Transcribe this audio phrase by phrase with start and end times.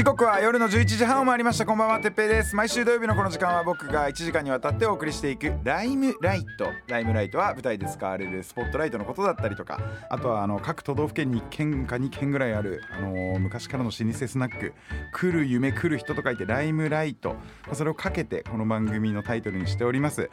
[0.00, 1.66] 時刻は夜の11時半を回りました。
[1.66, 2.56] こんばんはてっぺいです。
[2.56, 6.70] 毎週土曜日のこの時間は僕が1時間にわたってお送りしていくライムライト。
[6.86, 9.78] ライムライトは舞台で使われるスポットライトのことだったりとか
[10.08, 14.72] あとはあの各都道府県に1軒か2軒ぐらいある、あのー昔からの老舗スナック
[15.12, 17.36] 来る夢来る人と書いてライムライト。
[17.74, 20.30] それをかけてこの番組のタイトルにしております。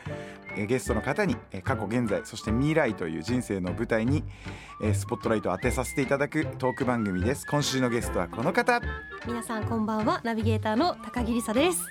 [0.65, 4.23] ゲストの方にえー過去現在そして未来という人生の舞台に
[4.81, 7.45] えースポットライトを当てさせていただくトーク番組です。
[7.45, 8.81] 今週のゲストはこの方。
[9.27, 10.21] 皆さんこんばんは。
[10.23, 11.85] ナビゲーターの高木梨沙です。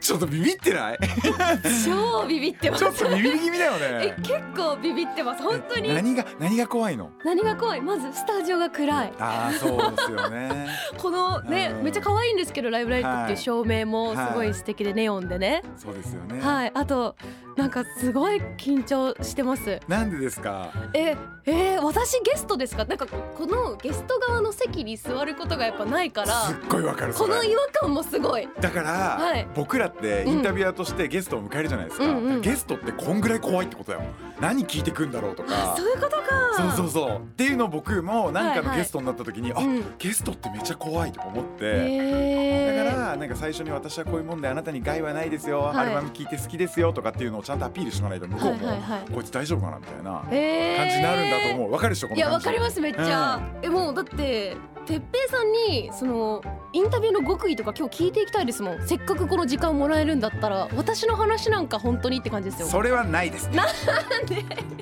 [0.00, 0.98] ちょっとビビってない？
[1.84, 2.84] 超ビビってます。
[2.84, 3.78] ちょっとビビり気味だよね。
[4.18, 5.42] え結構ビビってます。
[5.42, 5.94] 本当に。
[5.94, 7.10] 何が何が怖いの？
[7.24, 7.80] 何が怖い？
[7.80, 9.12] まずスタジオが暗い。
[9.18, 10.66] ああそうですよね。
[10.98, 11.84] このねうん。
[11.84, 14.50] めっちゃ可愛いんですけどライブライトっていう照明もすごはい。
[14.50, 15.62] い素敵でネオンでね。
[15.76, 16.40] そうですよね。
[16.40, 16.72] はい。
[16.74, 17.16] あと
[17.56, 19.80] なんかすごい緊張してます。
[19.88, 20.70] なんでですか？
[20.92, 22.84] ええー、私ゲストですか？
[22.84, 26.34] なんかこのゲスト側の席に座ることがやっぱないから。
[26.48, 28.46] すっごいわかるこの違和感もすごい。
[28.60, 29.46] だから、はい。
[29.54, 32.40] 僕らってインタビュアーとしてゲストを迎えるじゃないですか,、うんうん。
[32.42, 34.04] ゲストってこんぐらい怖いってことだよ
[34.40, 35.74] 何聞いてくんだろうとか。
[35.76, 36.24] そういうことか。
[36.56, 37.16] そうそうそう。
[37.18, 39.84] っていうのを僕もなんかはいはいのゲストになった時に、あうん。
[39.98, 45.76] ゲストってめっちゃ怖いとか思って、だからなんか最初に私はこういうもんであなたに害はないですよ、はい。
[45.78, 49.12] アルバム聴いて好きですよとかっていうのをちゃんとアピールしとかないと向こうも、はいはいはい。
[49.12, 51.72] こいつ大丈夫かなみたいな感じになるんだと思う。
[51.72, 56.42] わかるでしょこのいや感じわかりますめっちゃ、えもうだっててっぺいさんにその
[56.72, 58.86] インタビューの極意とか今日聞いていきたいですもん。
[58.86, 62.68] せっかくこの時間もらえるんだったら私の話なんか本当にって感じですよ。
[62.68, 63.58] それはないですね。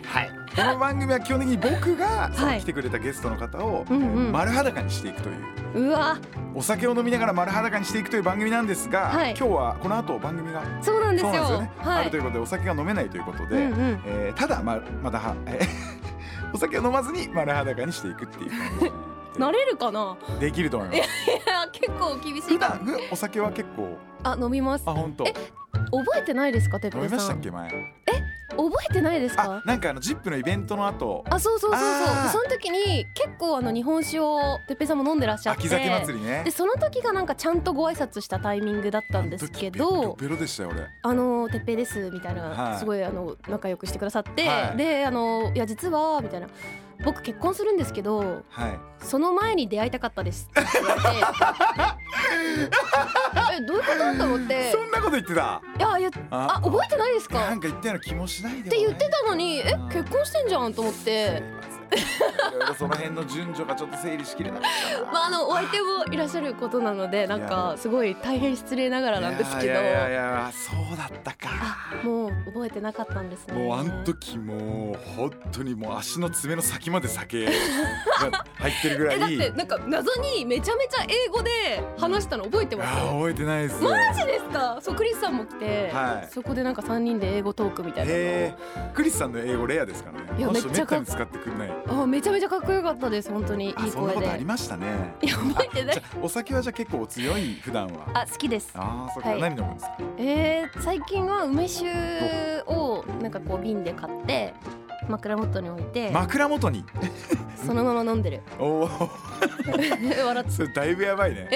[0.04, 0.30] はい。
[0.54, 2.60] この番組は基本的に僕がはい。
[2.60, 3.86] 来てくれたゲストの方を
[4.30, 5.32] 丸裸にしていくとい
[5.82, 6.18] ううわ。
[6.54, 9.34] お酒を飲みながら丸裸にしていくという番組なんですが、はい。
[9.38, 11.32] 今日はこの後番組がそうなんですよ。
[11.62, 12.00] ね、はい。
[12.02, 14.02] あるということでお酒が飲めないということで、うんうん。
[14.04, 15.60] えーただままだは、え
[16.52, 18.50] お酒を飲まずに丸裸にしていくっていう
[18.90, 20.16] 感なれるかな？
[20.34, 20.98] じできると思います。
[20.98, 21.02] い
[21.46, 22.58] や結構厳し普い。
[22.58, 23.96] か段ふお酒は結構。
[24.22, 24.84] あ飲みます。
[24.86, 25.24] あ本当。
[25.24, 27.70] 覚えてないですかてっぺ飲みましたっけ前？
[28.56, 31.24] 覚えてないですあかなんかあのジップのイベントの後。
[31.28, 32.28] あそうそうそうそう。
[32.30, 35.60] その時に結構あの日本酒をてっぺいさんも飲んでらっしゃって。
[35.60, 36.42] 秋酒祭りね。
[36.44, 40.86] でその時がなんかちゃんとご挨拶したタイミングだったんですけどベロでしたよ俺。
[41.02, 42.78] あのてっぺいですみたいな、はい。
[42.78, 44.76] すごいあの仲良くしてくださって、はい。
[44.76, 46.46] であのいや実はみたいな
[47.02, 48.78] 僕結婚するんですけどはい。
[49.04, 50.48] その前に出会いたかったです。
[50.50, 51.08] って言われて
[53.56, 54.72] えどういうことと思って。
[54.72, 55.60] そんなこと言ってた？
[55.78, 56.60] いやいやあ？
[56.62, 57.40] 覚えてないですか？
[57.40, 59.88] なんか言ったような気もしないでもって言ってたのにえうん。
[59.88, 61.42] 結婚してんじゃんと思って
[61.92, 65.12] いろいろその辺の順序がちょっと整理しきれなかったな。
[65.12, 69.72] まああのお相手もいらっしゃることなのでなんかすごい大変失礼ながらなんですけど。
[69.72, 71.50] いやいやいやそうだったか。
[72.02, 73.54] あもう覚えてなかったんですね。
[73.54, 77.50] もうあん時もう本当にもう足の爪の先まで酒が
[78.56, 79.16] 入ってるぐらい。
[79.16, 81.50] えだってなんか謎にめちゃめちゃ英語で
[81.98, 82.90] 話したの覚えてあます？
[82.90, 84.78] ー覚えてないですマジですか？
[84.80, 86.32] そうクリスさんも来て、はい。
[86.32, 88.56] そこでなんか3人で英語トークみたいな
[88.92, 90.38] クリスさんの英語レアですからね。
[90.38, 93.66] いやめっちゃ使ってくんないあめちゃめちゃかっこよかったです本当に。
[93.66, 94.14] いいあそんな声で。
[94.14, 95.14] ことありましたね。
[95.22, 96.02] いや覚えてない。
[96.22, 98.06] お酒はじゃあ結構お強い普段は。
[98.14, 98.70] あ好きです。
[98.74, 99.40] ああそっか、はい。
[99.40, 99.96] 何飲むんですか？
[100.18, 101.86] えー、最近は梅酒
[102.66, 104.54] をなんかこう瓶で買って
[105.08, 106.10] 枕元に置いて。
[106.10, 106.84] 枕元に？
[107.64, 108.42] そのまま飲んでる。
[108.58, 108.88] おお
[110.26, 111.48] 笑ってだいぶやばいね。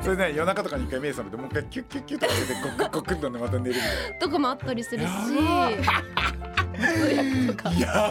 [0.00, 5.06] それね夜中とかに一回目覚めてもう一回キュッキュッキュッとかしてゴクゴクっと飲んでまた寝るみたいとかもあったりするし。
[5.06, 5.12] や
[6.82, 8.10] 通訳とかなや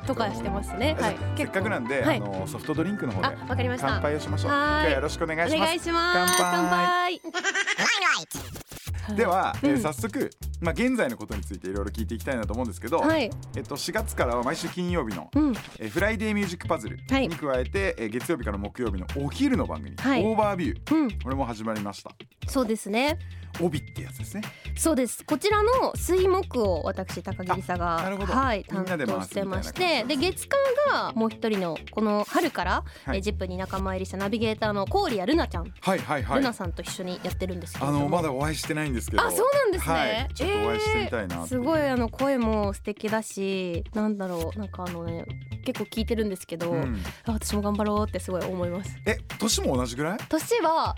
[0.00, 0.96] ばとかしてますね。
[0.98, 1.16] はい。
[1.36, 2.16] せっかくなんで、はい。
[2.16, 3.88] あのソフトドリンクの方であわかりました。
[3.88, 4.50] 乾杯をしましょう。
[4.52, 4.62] はーい。
[4.62, 5.68] 今日はよろしくお願いしおます。
[5.68, 6.34] 願いします。
[6.38, 7.20] 乾杯。
[7.22, 9.16] 乾杯。
[9.16, 9.80] では、えーうん。
[9.80, 13.30] 早速、まあ、現在のことについていろいろ聞いていきたいなと思うんですけど、はい。
[13.56, 15.52] えっと、4月からは毎週金曜日の、うん。
[15.78, 17.26] えーフライデーミュージックパズルはい。
[17.26, 20.24] に加えて、えー月曜日から木曜日のお昼の番組、はい。
[20.24, 20.94] オーバービュー。
[20.94, 21.10] うん。
[21.20, 22.10] これも始まりました。
[22.48, 23.18] そうですね
[23.60, 24.42] 帯ってやつですね。
[24.76, 25.24] そうです。
[25.24, 30.04] こちらの水木を私高木梨沙がはい担当してまして。
[30.04, 30.58] で月間
[30.90, 33.18] がもう一人のこの春から、はい。
[33.18, 36.38] えジップに仲間入りしたナビゲーターの郡谷ルナちゃん、はいはいはい。
[36.38, 38.00] ルナさんと一緒にやってるんですけども。
[38.00, 39.22] のまだお会いしてないんですけど。
[39.22, 45.24] あそうなんですね、はい、ちょっとお会いしてみたいなえーとすごいあの声も素敵だしなんだろうなんかあのね
[45.64, 47.02] 結構聞いてるんですけど、うん。
[47.24, 48.96] あ私も頑張ろうってすごい思います。
[49.06, 50.18] え年も同じぐらい？
[50.28, 50.96] 年は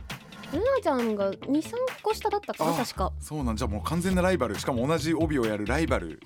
[0.53, 3.13] ルナちゃんが23個下だったかなあ確か。
[3.21, 4.59] そうなんじゃあもう完全なライバル。
[4.59, 6.21] しかも同じ帯をやるライバル、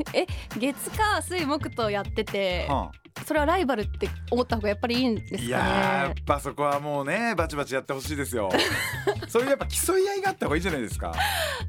[0.58, 2.90] 月火水木とやってては
[3.26, 5.42] それはライバルって思った方がやっぱりいいんですかね。
[5.42, 5.62] あいやー
[6.06, 8.50] やっぱそこはもうねバチバチやってほしいですよ。
[9.28, 11.12] そういうやっぱ競い合いがあった方がいいじゃないですか。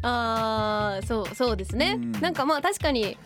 [0.02, 2.12] あーそうそうですね、うん。
[2.14, 3.18] なんかまあ確かに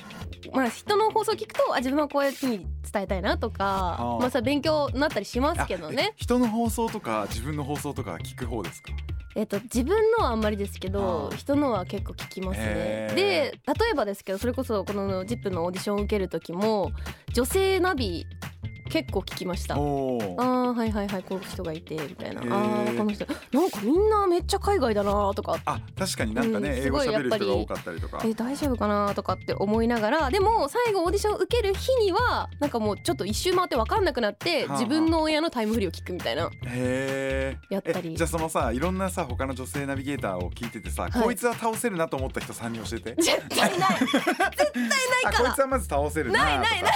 [0.54, 4.04] まあ人の放送聞くとあ自分はこういうふうに伝えたいなとかあ。
[4.18, 8.92] ーまあそれ勉強になったりしますけどあねえ人の放送とか自分の放送とか聞く方ですか？
[9.38, 11.34] えっと自分のはあんまりですけどあ。
[11.34, 13.12] ー人のは結構聞きますね。
[13.16, 16.92] で例えばですけどそれこそこの ZIP のオーディションを受ける時も
[17.34, 18.55] 女性ナビ feet.
[18.90, 19.76] 結構聞きました。
[19.76, 22.42] あーはいはいはいこの人がいてみたいな。
[22.42, 23.26] あこの人。
[23.52, 25.58] なんかみんなめっちゃ海外だなとか。
[25.66, 28.22] あ確かになんかね、うんす英語喋る人が多かったりとか。
[28.24, 30.30] え大丈夫かなとかって思いながら。
[30.30, 34.82] でも最後オーディション受ける日にはなんかもうちょっと一周回って分かんなくなってはあはあ。
[34.82, 36.44] 自分の親のタイムフリーを聞くみたいな。
[36.46, 38.16] へえやったり。
[38.16, 43.22] じゃあそのさいろんなさ他の女性ナビゲーターを聞いててさ、いこいつは倒せるなと思った人3人教えて。
[43.22, 43.90] 絶対ない。
[45.26, 46.90] あこいつはまず倒せるなないないな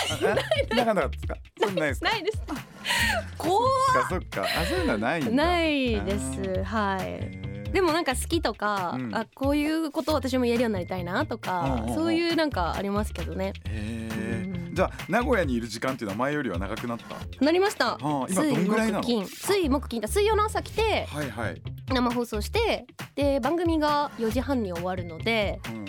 [0.74, 1.36] いな かなかったですか？
[1.62, 2.10] そんなないですか？
[2.10, 2.42] ないです。
[3.38, 3.60] 怖
[3.94, 4.44] そっかそっか。
[4.62, 5.31] あそういうのはないんだ。
[5.31, 6.64] ないです。
[6.64, 7.72] はい。
[7.72, 9.16] でもなんか好きとか、うん。
[9.16, 13.54] あこういうことを私もやるようになりたいなとか、うんそういうなんかありますけどね。
[13.68, 14.66] へー。
[14.68, 14.76] うん。
[14.76, 17.46] じゃあ名古屋にいる時間っていうのは前よりは長くなった？
[17.46, 19.04] なりました、はあ今どんぐらいなの？
[19.04, 19.28] 水木金。
[19.28, 20.08] 水木金だ。
[20.08, 21.62] 水曜の朝来てはいはい、
[21.94, 22.86] 生放送して
[23.16, 25.86] で番組が4時半に終わるのでうん、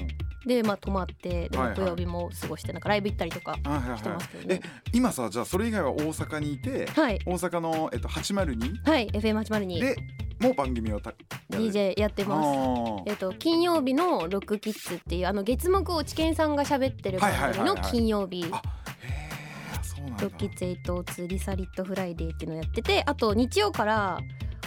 [0.47, 4.61] でまあ泊まって土曜日も過ごしてなんかライブ行ったりとかしてはいますけどね。
[4.65, 7.19] え今さじゃあそれ以外は大阪にいてはい。
[7.27, 9.97] 大阪の、えっと、802はい FM802 で
[10.41, 11.13] もう番組をた
[11.51, 13.03] DJ やってます。
[13.07, 17.91] えっと金曜日の ROCK KIDS っていうあの月木をオチケンさんが喋ってる番組のはいはいはいはい。
[17.93, 18.47] 金曜日。
[18.51, 18.63] あ
[19.03, 20.23] へえそうなんだ。
[20.23, 24.19] ROCK KIDS 802リサ Lit Friday っていうのをやっててあと日曜から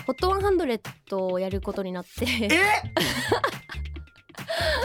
[0.05, 2.25] HOT 100をやることになって。
[2.25, 2.49] え？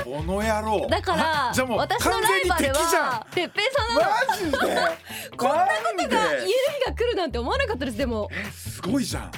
[0.05, 0.87] この野郎。
[0.89, 5.37] だからあじゃあもう私のライバルはてっぺいさんなのマジで？
[5.37, 5.69] こんなこ
[5.99, 7.99] とが言える日が来るなんて思わなかったです。
[7.99, 9.31] でもすごいじゃん。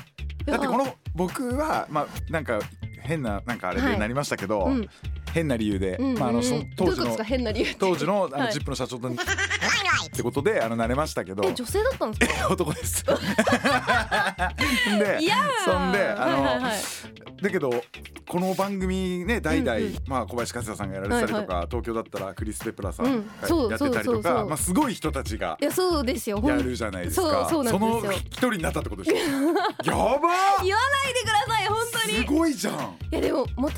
[0.46, 2.60] だってこの僕はまあなんか
[3.02, 4.88] 変ななんかあれでなりましたけど、うん。
[5.32, 7.16] 変な理由で、うんまああのその当時の
[7.78, 8.52] 当時のあの、はい。
[8.52, 9.08] ジップの社長と
[10.06, 11.42] ってことであのなれましたけど。
[11.46, 12.48] え女性だったんですか？
[12.52, 13.04] 男です。
[14.98, 17.42] でいやーそんであの、はいはいはい。
[17.42, 17.70] だけど
[18.28, 19.94] この番組ね代々、うんうん。
[20.06, 25.70] まあ、小林和也さんがやられてたりとか、東京だったらクリス・ペプラさんうんがやってたりとか、そうそうそうまあ、すごい人たちがいや
[26.56, 27.48] るじゃないですか。
[27.50, 29.16] その一人になったってことでしょ？
[29.24, 29.30] やば
[29.82, 32.14] 言わないでください本当に。
[32.18, 32.74] すごいじゃん。
[32.74, 33.72] いやでももともと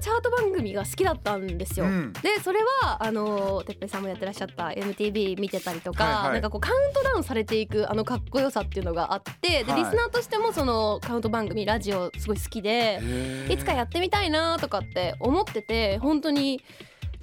[0.00, 2.12] チャート番組が好きだったんですよ、うん。
[2.14, 6.32] でそれはあのてっぺいさんもやってらっしゃった MTV 見てたりとか、はいはい。
[6.34, 9.82] なんかこうカウントダウンされていくあのかっこよさっていうのがあってで、はい。
[9.82, 13.00] リスナーとしてもそのカウント番組ラジオすごい好きで。
[13.50, 16.62] いつかやってみたいなとかって思ってて本当に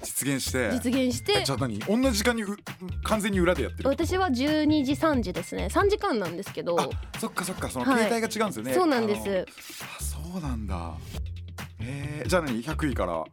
[0.02, 0.70] 実現して。
[0.72, 1.40] 実現して。
[1.40, 1.78] えじゃあ何？
[1.78, 2.56] 同じ時間にう
[3.02, 3.88] 完全に裏でやってる？
[3.88, 5.68] 私は12時3時ですね。
[5.70, 6.78] 3時間なんですけど。
[6.78, 6.88] あ
[7.18, 8.04] そっかそっかそのはい。
[8.04, 9.46] 携帯が違うんですよね、そうなんです。
[9.98, 10.94] あそうなんだ。
[11.80, 13.24] えー、じゃあ何？100位から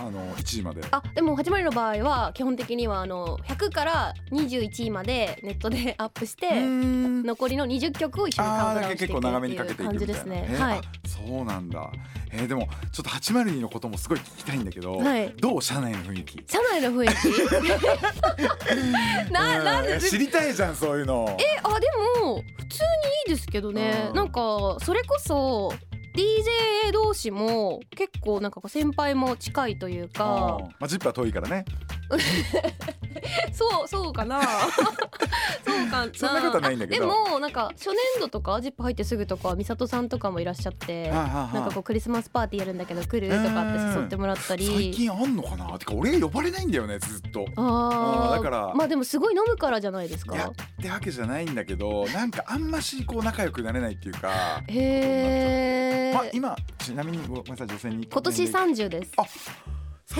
[0.00, 0.82] あの1時まで。
[0.90, 7.22] あでも802の場合は基本的にはあの100から21位までネットで アップしてん。
[7.24, 10.46] 残りの20曲を一緒にカウントダウンしていく長めにかけっていう感じですね。
[10.50, 10.78] えーはい。
[10.78, 11.90] あそうなんだ。
[12.32, 15.32] えー、でもちょっと802のこともすごい聞きたいんだけど、はい。
[15.40, 15.62] どう？
[15.62, 16.44] 社内の雰囲気。
[16.46, 17.08] 社内の雰囲
[19.26, 19.30] 気？
[19.32, 20.00] ななんで？
[20.00, 21.36] 知りたいじゃんそういうの。
[21.40, 21.86] えあで
[22.22, 22.86] も普通に
[23.30, 24.06] いいですけどね。
[24.10, 24.16] うん。
[24.16, 25.72] なんかそれこそ
[26.16, 30.58] DJ 同士も結構なんかこう先輩も近いというか。
[30.78, 31.64] まあジップは遠いからね。
[33.52, 34.40] そうそうかな。
[35.64, 36.12] そうかな。
[36.14, 37.00] そんなことはないんだけど。
[37.00, 45.78] でもなんか初年度とかジップ入ってすぐとか美里さんとかもいらっしゃってなんかこうクリスマスパーティーやるんだけど来るとかって誘ってもらった最り近あんのかな？
[45.78, 47.46] てか俺呼ばれないんだよねずっと。
[47.56, 47.64] あー。
[47.64, 48.72] あーだから。
[48.74, 50.34] まあでもすごい飲むからじゃないですか。
[50.36, 54.62] ってわけじゃないんだけどなんかあんましこう仲良くなれないっていうか。
[54.68, 59.12] へえ、まあ今ちなみにごめんなさい女性に今年30です。
[59.16, 59.24] あ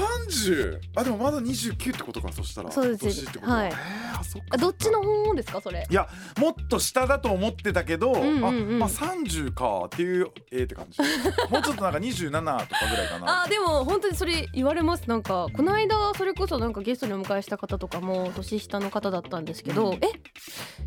[0.01, 0.79] 30!
[0.97, 2.71] あでもまだ29ってことかそしたら。
[2.71, 3.23] そうです。
[3.23, 3.57] ってことは。
[3.59, 3.69] はい。
[3.69, 3.77] えー
[4.19, 5.87] あそっかあどっちの方ですかそれ？
[5.91, 6.09] いや
[6.41, 8.77] もっと下だと思ってたけど、んうんうん。
[8.77, 10.99] あまあ30かっていうえーって感じ。
[11.53, 12.31] もうちょっとなんか27
[12.67, 13.43] とかぐらいかな。
[13.45, 15.09] あでも本当にそれ言われます。
[15.09, 19.95] なんかこの間それこそなんかゲストにお迎えした方とかも年下の方だったんですけど、うん。
[19.97, 20.01] え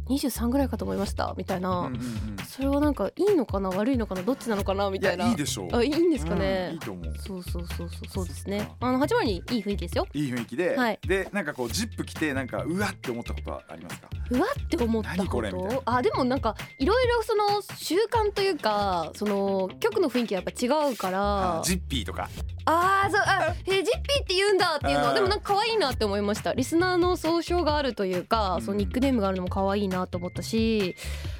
[0.09, 1.33] ？23ぐらいかと思いました？
[1.37, 2.37] みたいな、うんうんうん。
[2.47, 10.07] それはなんかいいのかな悪いのかなどっちなのかなみいたいないやいでしょうあいいんですかうんいねい、と思うそうそうそうそうそうですねあの8番にいい雰囲気ですよ。
[10.13, 10.99] いい雰囲気で、はい。
[11.07, 14.09] でなんかこうジップ着てなんかうわって思ったことはありますか？
[14.31, 21.59] うわって思った何ことあでもなんかいろいろその習慣というかその曲の雰囲気がやっぱ違うから。
[21.59, 22.29] あジッピーとか。
[22.65, 26.53] あーそうあえジッピーって言うんだっていうのはでもなんか可愛いなって思いました。
[26.53, 28.61] リスナーの総称があるというか、うん。
[28.61, 30.95] そのニックネームがあるのも可愛いなと思ったし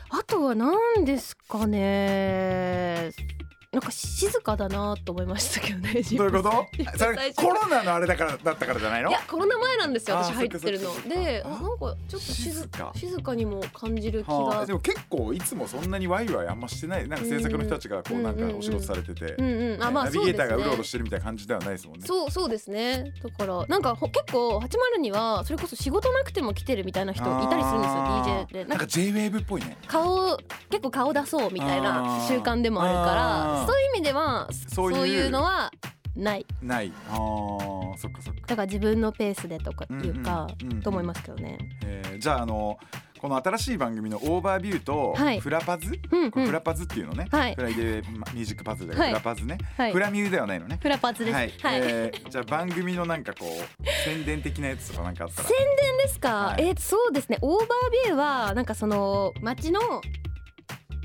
[0.10, 3.12] あとは何ですかね
[3.72, 6.98] なんか静かだなと思いましたけどねどういうこと？
[6.98, 9.10] それコロナのあれだからだったからじゃないの？
[9.10, 10.92] いやコロナ前なんですよ私入ってるの。
[11.08, 12.92] でなんかちょっと静静か。
[12.96, 19.84] 静かにも感じる気はがあでも結構いつもそんなにワイワイあんましてないなんか制作の人たちがこうなんかお仕事されてて、うんうん。
[19.84, 20.46] あまあナビそうですね。
[20.46, 22.08] ゲーターがうろうろしてるみたいな感じではないですもんね。
[22.08, 23.14] そうそうですね。
[23.22, 29.78] だからなんかほ結構80にはそれこそ仕事なくても来てるみたいな人いたりするんですよ DJ でなんか J-WAVE っぽいね。
[29.88, 30.38] 顔
[30.72, 35.72] 結構顔出そうみたいな習慣でもあるからそういう意味ではそういうのは
[36.16, 36.46] ない。
[36.62, 36.92] ない。
[37.10, 38.42] ああ、そっかそっか。
[38.48, 40.48] だから自分のペースでとかいうか
[40.84, 41.58] と思いますけどね。
[41.86, 42.78] えーじゃああの
[43.22, 45.39] この新しい番組のオーバービューとはい。
[45.42, 46.32] フラパズ、うんうん。
[46.46, 47.28] フラパズっていうのね。
[47.30, 47.56] はい。
[47.56, 49.10] フライデーミュージックパズルだはい。
[49.10, 49.92] フラパズね、はい。
[49.94, 50.80] フラミューではないのね。
[50.82, 51.34] フラパズです。
[51.34, 51.51] ははいい。
[51.63, 55.48] えーじゃあ番組のなんかこう宣伝的なやつとかなんかあったら。
[55.50, 56.68] 宣伝ですか、はい。
[56.68, 57.38] えーそうですね。
[57.42, 57.68] オーバー
[58.06, 59.82] ビューはなんかその街の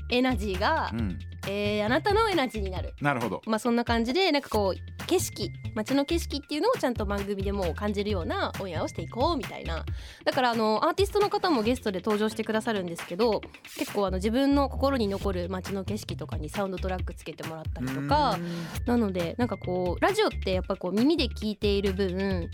[0.09, 2.93] エナジーが、うんえーあなたのエナジーになる。
[3.01, 3.41] なるほど。
[3.45, 9.85] まあそんな感じでなんかこう景色街の景色っていうのをちゃんと番組でもう感じるようなオンエアをしていこうみたいな。
[10.23, 13.41] だからあのアーティストの方もゲストで登場してくださるんですけど
[13.77, 18.37] 結構あの自分の心に残る街の景色とかにサウンドトラックつけてもらったりとか。
[18.85, 22.49] なのでなんかこうラジオってやっぱこう耳で聞いている分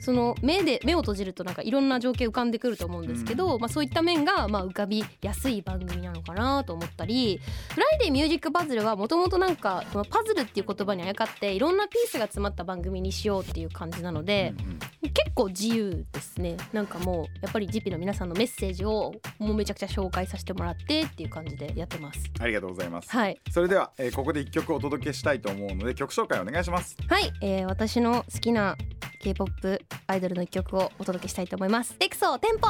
[0.00, 7.40] その目で目を閉じるとなんかいろんな情景浮かんでくると思うんですけど、まあ、そういった面がまあ浮かびやすい番組なのかなと思ったり
[7.74, 14.78] 「フライデーミュージックパズル」はもともとなんかそのパズルっていう言葉にあやかっていろんなピースが詰まった番組にしようっていう感じなので、うんうん
[15.12, 22.30] 結構自由ですねなんかもうやっぱり GP の皆さんのメッセージをもうめちゃくちゃ紹介させてもらってっていう感じでやってます。
[22.38, 23.10] ありがとうございます。
[23.10, 26.96] はいそれでは、えーここで一曲お届けしたいと思うので曲紹介お願いします。
[27.08, 28.76] はい、えー、私の好きな
[29.20, 31.94] K-POP アイドルの一曲をお届けしたいと思います。
[32.00, 32.68] エクソテンポ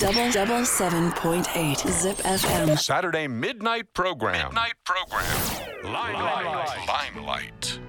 [0.00, 2.76] Double double seven point eight Zip FM.
[2.76, 4.48] Saturday midnight program.
[4.50, 5.92] Midnight program.
[5.92, 7.14] Limelight.
[7.14, 7.80] Limelight.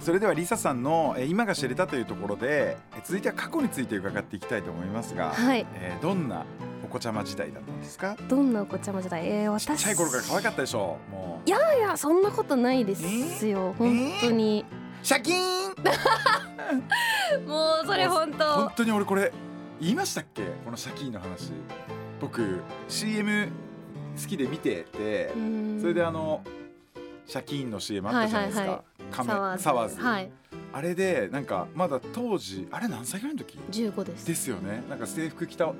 [0.00, 6.44] それではリサさんの、えー今が知れたというところで、えー続いては過去について伺っていきたいと思いますが、はいえーどんな
[6.84, 8.16] お子ちゃま時代だったんですか？
[8.28, 9.26] どんなお子ちゃま時代？
[9.26, 14.64] えー、ち私っちゃい頃から可愛かったでしょもういやいやそんなことないですよ、本当に、
[15.06, 15.38] シャキーン。
[17.46, 19.32] もうそれ本本当当に俺これ
[19.80, 20.42] 言いましたっけ？
[20.64, 21.52] このシャキーンの話。
[22.20, 22.58] 僕
[22.88, 23.48] CM
[24.20, 25.30] 好きで見てて
[25.80, 26.42] それであの
[27.24, 29.12] シャキーンの CM あったじゃないですか、はいはいはい。
[29.12, 29.62] 亀サワーズ。
[29.62, 30.30] サワーズ、はい。
[30.72, 34.26] あれでなんかまだ当時あれ何歳ぐらいの時？15です。
[34.26, 34.82] ですよね。
[34.90, 35.72] なんか制服着た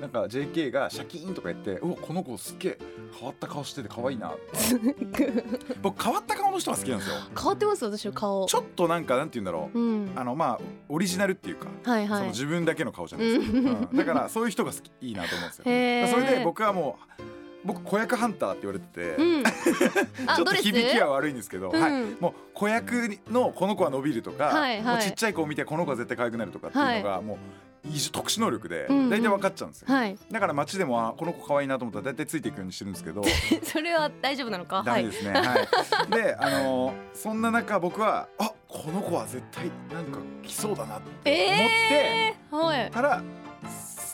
[0.00, 2.78] なんか JK がシャキーンとか言って「うわこの子すっげえ
[3.16, 5.44] 変わった顔してて可愛いな」って
[5.80, 7.16] 僕変わった顔の人が好きなんですよ。
[7.36, 8.46] 変わってます私の顔。
[8.46, 9.78] ちょっとなんかなんて言うんだろう。
[9.78, 10.12] うん。
[10.16, 12.06] あのまあオリジナルっていうか、そのはい。
[12.06, 13.66] はい自分だけの顔じゃないですか、うん。
[13.66, 13.96] うん。
[13.96, 16.20] だからそういう人が好きいいなと思うんですよ。
[16.20, 17.22] それで僕はもう
[17.64, 19.42] 僕子役ハンターって言われてて、うん。
[20.26, 21.80] あちょっと響きは悪いんですけど、うん。
[21.80, 24.94] はい、もう子役のこの子は伸びるとか、はいはい。
[24.96, 27.71] もうちっちゃい子を見てこの子は絶対可愛くなるとかっていうのがもう異常
[28.12, 29.10] 特殊能力でうんうん。
[29.10, 30.16] 大体分かっちゃうんですよ、はい。
[30.30, 33.22] だから街でもあこの子可愛いなと思ったら大体ついていくようにしてるんですけど。
[33.64, 34.76] それは大丈夫なのか？
[34.76, 34.84] はい。
[34.84, 36.10] ダメですね、はい。
[36.10, 42.90] であのーそんな中僕はあこの子は絶対なんか来そうだなって思って、えー、はい。
[42.90, 43.22] たら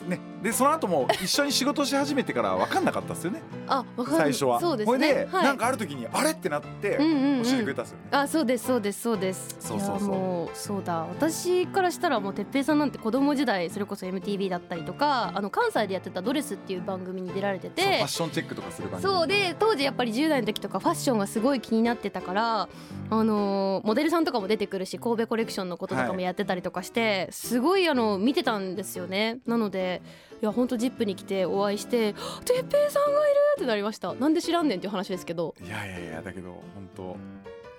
[0.01, 0.19] ね。
[0.41, 3.41] でその後も一緒に仕事し始めてから分かんなかったですよね。
[3.67, 4.17] あわかる。
[4.17, 4.59] 最初は。
[4.59, 5.43] そうですこれで、ねはい。
[5.43, 7.43] なんかある時にあれってなってうんうんうん。
[7.43, 9.55] 教えてくれたんですよね、あそうですそうですそうです。
[9.59, 10.09] そうそうそう。
[10.09, 10.99] いやもうそうだ。
[10.99, 19.13] 私からしたらもう哲平さんなんて子供時代それこそ MTV だったりとかあの関西でやってた「ドレス」っていう番組に出られてそうファてッションチェックとかする番組。
[19.13, 22.69] そうで当時やっぱり10代の時とかファッションがすごい気になってたから
[23.09, 29.39] あのーモデルさんとかも出てくるし神戸コレクションのこととかもやってたりとかして、すごいあの見てたんですよね。
[29.45, 32.13] なのでいやほんと ZIP に来てお会いして
[32.45, 35.53] 「哲平さんがいる!」ってなりましたなんで知らんねんっていう話ですけど。
[35.65, 37.17] いやいやいやだけど本当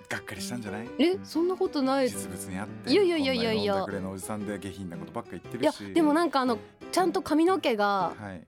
[0.09, 0.87] がっかりしたんじゃない？
[0.99, 2.09] えそんなことない。
[2.09, 3.53] 実物にあっていやいやいやいや。
[3.53, 6.57] いやこんな飲んだくれのおじさんで下品なことばっか言っていやでもなんかあの
[6.91, 8.41] ちゃんと髪の毛がはい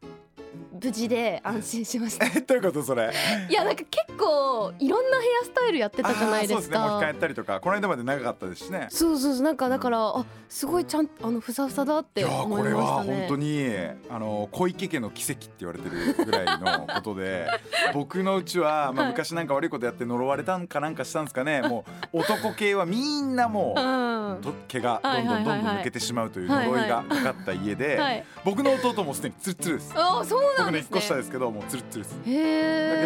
[0.81, 2.25] 無事で安心しました。
[2.25, 3.11] え どういうことそれ？
[3.49, 6.77] いやなんか結構いろんなヘアスタイルやってたじゃないですあーそうですね。
[6.79, 8.87] もう一回かやったりとかこの間まで長かったですしね。
[8.89, 13.19] そうそうそうなんかだからあすごいちゃんあのふさふさだって思いこれはましたね。
[13.19, 13.67] 本当に
[14.09, 17.47] あの小池家の奇跡って言われてるぐらいのことで
[17.93, 19.11] 僕のうちは、まあ、はい。
[19.13, 21.61] 昔なんか悪いことやって呪われたんかなんかしたんですかね。
[21.61, 29.93] もう男系はみんなもうう毛がどんどんどんどん抜けてしまうという呪いがかかった家で、はい僕の弟もすでにツルツルです。
[29.95, 30.87] あそうな僕の1んですね。
[30.91, 32.17] 個下ですけどもうツルツルです。
[32.17, 32.31] だけ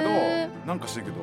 [0.02, 0.10] ど
[0.66, 1.18] なんかしてんけど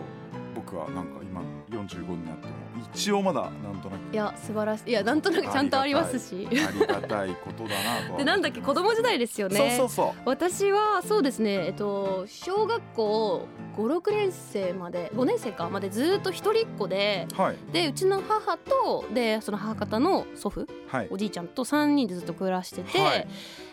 [0.55, 2.49] 僕はなんか今45になって。
[2.49, 2.64] も
[2.95, 4.13] 一応まだなんとなく。
[4.13, 4.91] いや素晴らしい。
[4.91, 6.47] いやなんとなくちゃんとありますし。
[6.47, 8.19] ありがたいことだなとは。
[8.19, 9.57] でなんだっけ子供時代ですよね。
[9.57, 10.23] そうそうそう。
[10.25, 11.67] 私はそうですね。
[11.67, 15.69] えっと小学校56年生まで5年生か。
[15.69, 17.57] までずっと一人っ子ではい。
[17.73, 21.09] でうちの母とでその母方の祖父はい。
[21.11, 23.27] おじいちゃんと3人でずっと暮らしてて、はい。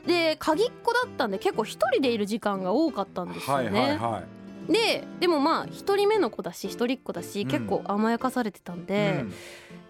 [0.08, 3.70] で鍵っ子だったんで結構一人でいる時間が多かったんですよはね。
[3.70, 4.24] いはいはい
[4.68, 7.48] ででもまあ一人目の子だし一人っ子だし、うん。
[7.48, 9.34] 結構甘やかされてたんでう、ん。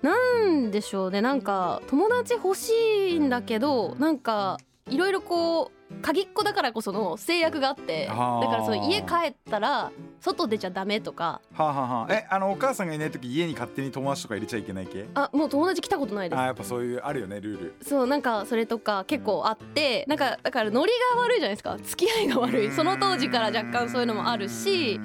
[0.01, 1.21] なんでしょうね。
[1.21, 2.71] なんか友達欲し
[3.15, 4.57] いんだけどなんか
[4.89, 11.41] いろいろこう鍵っ子だからこその制約があってだからその家帰ったら外出ちゃダメとか。
[11.53, 15.07] はあ、はあはあ、えあのお母さんがいない時家に勝手に友達とか入れちゃいけない系？
[15.13, 16.39] あもう友達来たことないです。
[16.39, 17.75] あやっぱそういうあるよねルール。
[17.81, 21.77] そうなんかそれとか結構あってなんかだからノリが悪いじゃないですか。
[21.77, 22.71] 付き合いが悪い。
[22.71, 24.99] その当時から若干そういうのもあるし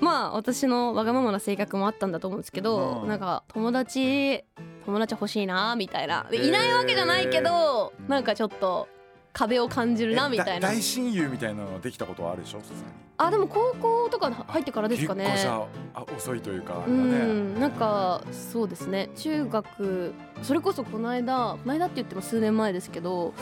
[0.00, 3.08] まあ私のわがままな性格もあったんだと思うんですけどうん。
[3.08, 4.44] なんか友達
[4.84, 6.26] 友達欲しいなみたいな。
[6.30, 8.88] でいないわけじゃないけどなんかちょっと
[9.38, 10.68] 壁を感じるなえみたいな。
[10.68, 12.58] だ大親友みたいなのはできたことはあるでしょ？
[12.58, 12.82] さすがに。
[13.18, 15.24] あでも高校とか入ってからですかね。
[15.24, 15.54] 結構じゃ
[15.94, 19.10] ああ遅いというかあうんなんかそうですね。
[19.14, 23.32] 中学それこそこの間この間って言っても数年前ですけど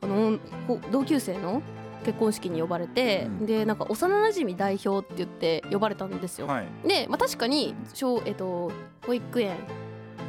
[0.00, 1.62] あのほ同級生の
[2.04, 3.46] 結婚式に呼ばれて、うん。
[3.46, 6.46] でなんか幼馴染代表って言って呼ばれたんですよ。
[6.46, 6.88] はい。
[6.88, 8.72] で、まあ、確かに小、えっと、
[9.06, 9.56] 保育園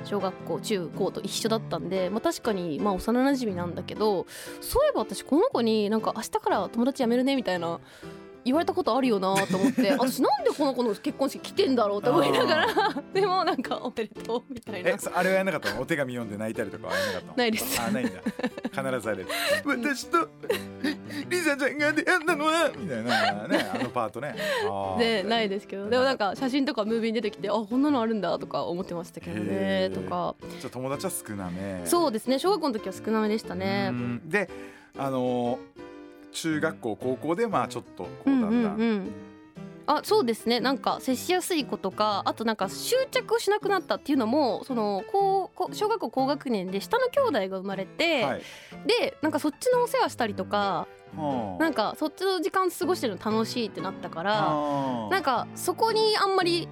[0.05, 4.25] 小学校中高と一緒だったんで、まあ、確かにまあ幼馴染なんだけど
[4.61, 7.79] そういえば私この子になんか明日から友達辞めるねみたいな
[8.45, 12.67] 言われたことあるよなと思って 私なんでこの子の結婚式来てんだろうと思いながら
[13.13, 14.91] でもなんかおめでとうみたいな。
[15.15, 15.81] あれはやんなかったの？
[15.81, 17.33] お手紙読んで泣いたりとかはやんなかったの？
[17.37, 17.81] ないです。
[17.81, 18.19] あないんだ。
[18.91, 19.25] 必ずあれ
[19.65, 20.27] 私と
[21.29, 24.35] リサちゃんが出会ったのはみたいなねあのパートね。
[24.99, 25.89] でないですけど。
[25.89, 30.35] でもなんか写真とかムービーに出てきてあこんなのあるんだとか思ってましたけどねとか。
[30.59, 31.81] じゃあ友達は少なめ。
[31.85, 32.39] そうですね。
[32.39, 33.89] 小学校の時は少なめでしたうね。
[33.89, 34.29] ん。
[34.29, 34.49] で
[34.97, 35.83] あのー
[36.31, 38.77] 中学校高校でまあちょっとこううんうんだん。
[38.77, 39.11] だんうん
[39.85, 40.59] あそうですね。
[40.59, 48.41] なんか接しやすい子とかあとなんか執着しなくなったっていうのもその高校小学校高学年で下の兄弟が生まれて、はい。
[48.85, 51.61] でなんかそっちのお世話したりとかはあ。
[51.61, 54.41] なんかそっちの時間過ごしてるの楽しいってなったから
[55.09, 56.69] なんかそこにあんまり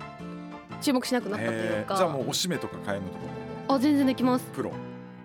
[0.82, 1.98] 注目しなくなったというか。
[1.98, 3.76] じゃあもうおしめとか買い物とかも？
[3.76, 4.46] あ全然できます。
[4.54, 4.72] プロ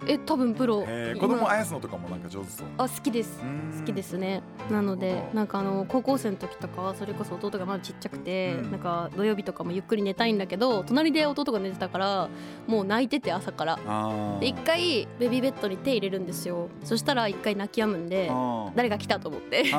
[0.06, 0.86] え多分プロ。
[1.18, 2.66] 子供あやすのとかもなんか上手そう。
[2.78, 3.38] あ好きです。
[3.40, 4.42] 好好きですね。
[4.70, 8.70] なのでなんかあの高校生の時とかはそれこそ弟がまだちっちゃくて、うん。
[8.70, 12.28] なんか土曜日とかもゆっくり寝たいんだけど隣で弟が寝てたから
[12.66, 13.78] もう泣いてて朝から。
[13.86, 16.68] あで一回ベビーベッドに手入れるんですよ。
[16.84, 19.64] そしたら一回泣き止むんであ誰が来たと思って。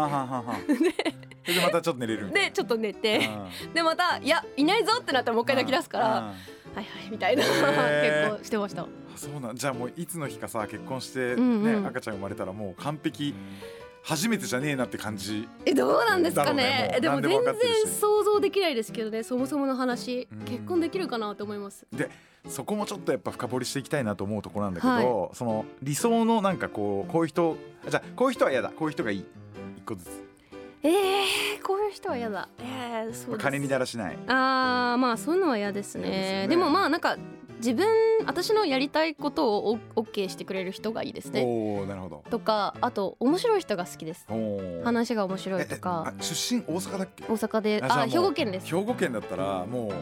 [1.47, 3.19] でまたちょっと寝れるでちょっと寝て。
[3.19, 6.33] なでまたいやいないぞってなったらもう一回泣き出すからあ
[6.75, 8.31] はいはいみたいなへー。
[8.31, 8.83] 結構してました。
[8.83, 9.55] ーそうなん。
[9.55, 11.81] じゃあもういつの日かさ結婚してうんうん。
[11.81, 13.33] ね赤ちゃん生まれたらもう完璧
[14.03, 15.47] 初めてじゃねえなって感じ。
[15.65, 16.91] えどうなんですかね。
[16.93, 17.53] ねでも全然
[17.91, 20.39] 想像できないですけどねそもそもの話うん。
[20.45, 21.85] 結婚できるかなと思います。
[22.47, 27.57] そこもちょっとやっぱ深掘りしていきたいなと思うところなんだけど、はその理想のなんかこうこういう人
[27.89, 28.69] じゃあこういう人は嫌だ。
[28.69, 29.25] こういう人がいい。
[29.77, 30.07] 一個ずつ、
[30.83, 32.47] えー、こういう人は嫌だ。
[32.59, 36.03] えー、そう金にだらしないあーまあそういうのは嫌ですね。
[36.07, 36.11] よ
[36.43, 37.17] ねでもまあなんか
[37.57, 37.87] 自分
[38.27, 41.43] 私のやりたいことをオッケーしてくれる人がいいですね。
[41.43, 44.27] おおなるほどとかあと面白い人が好きです。
[44.83, 47.23] 話が面白いええとかあ出身大阪だっけ？
[47.25, 48.67] 大阪であ兵庫県です。
[48.67, 49.93] 兵庫県だったらもうお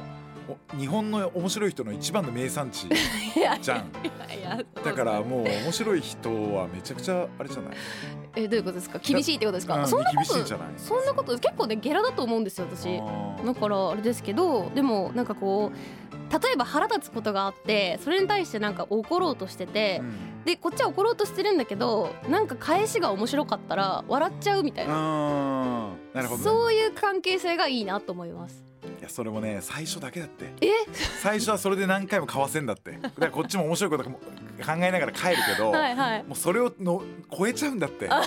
[0.78, 2.88] 日本の面白い人の一番の名産地
[3.62, 3.92] じゃん。
[4.84, 7.74] だからもう面白い人はめちゃくちゃあれじゃない？
[8.36, 9.00] えどういうことですか？
[9.00, 9.78] 厳しいってことですか？
[9.78, 10.34] うんそんなこと
[10.78, 13.02] そんなこと結構ねゲラだと思うんですよ私。
[13.46, 20.14] だからあれですけどでもなんかこう例えば腹立つことがあってそれに対してなんか怒ろうとしてて、うん。
[20.46, 24.94] でこっちは怒ろうとしてるんだけどなんか返しが面白かったら笑っちゃうみたいな、
[26.14, 28.64] なるほど、ね、そういう関係性がいいなと思います
[29.00, 30.54] いやそれもね最初だけだって。
[30.62, 30.67] え？
[31.21, 32.91] 最初はそれで何回も交わせんだって。
[32.91, 34.24] だからこっちも面白いことも考
[34.78, 36.24] えながら帰るけど、はいはい。
[36.24, 37.04] もうそれをの
[37.36, 38.08] 超えちゃうんだって。
[38.10, 38.24] あ。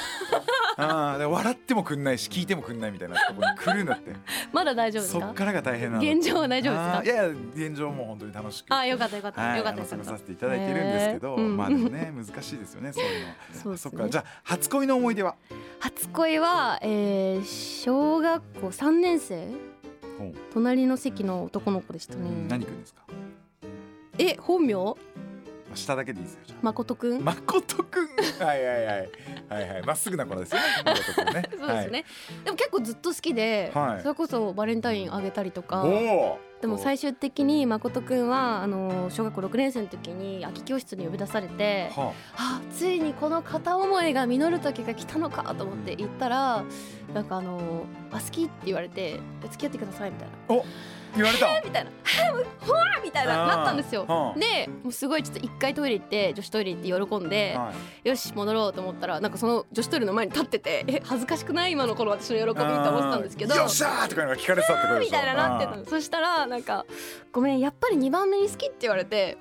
[0.77, 4.13] ーで笑ってもくんないし聞いてもくんないみたいなところに来るんだって。
[4.53, 5.21] まだ大丈夫ですか？
[5.21, 6.13] そっからが大変なの。
[6.13, 7.03] 現状は大丈夫ですか？
[7.05, 7.35] いやいや
[7.69, 8.67] 現状も本当に楽しく。
[8.73, 11.41] あよかったよかった、はい、よかったさせていただいているんですけど、へー。
[11.41, 13.33] うんまあでもね難しいですよねそういうの。
[13.55, 13.79] そうね。
[13.79, 14.09] そっか。
[14.09, 15.35] じゃあ初恋の思い出は？
[15.81, 19.49] 初恋は、えー、小学校3年生
[20.53, 22.21] 隣の席の男の子でしたね。
[22.49, 23.03] 何くんですか？
[24.19, 24.75] え本名？
[25.69, 28.09] まあ下だけでいいですよじゃ誠くん、あ誠くん？
[28.45, 29.11] はいはいはい。
[29.49, 29.83] はいはい。
[29.83, 30.67] まっすぐな子ですよね。
[30.85, 31.51] 誠くんね。
[31.59, 32.05] そうですね、
[32.45, 34.03] でも結構ずっと好きで、はい。
[34.03, 35.79] それこそバレンタインあげたりとか。
[35.79, 42.61] はい、おおでも最終的に誠くんはあの小学校6年生の時に空き教室に呼び出されてはあ。
[42.73, 46.65] ついにこの片思いが実る時が来たのかと思って行ったら
[47.15, 49.21] なんかあのあ好きって言われて
[49.53, 50.35] 付き合ってくださいみたいな。
[50.49, 50.65] あお
[51.17, 51.91] 言われたみたいな
[52.33, 54.05] 「もうほわ!」みたいななったんですよ。
[54.07, 54.39] はあ。
[54.39, 57.73] でもうすごいちょっと一回トイレ行って女子トイレ行って喜んで、は
[58.05, 58.09] い。
[58.09, 61.73] よし戻ろうと思ったらなんかその女子トイレの前に立っててえ恥ずかしくない？
[61.73, 63.55] 今のこの私の喜びって思ってたんですけど。
[63.55, 65.11] よっしゃーとか聞かれてたってことでしょ？
[65.11, 65.85] みたいななってたの。
[65.87, 66.85] そしたらなんか
[67.33, 69.39] 「ごめんやっぱり2番目に好き」って言われて。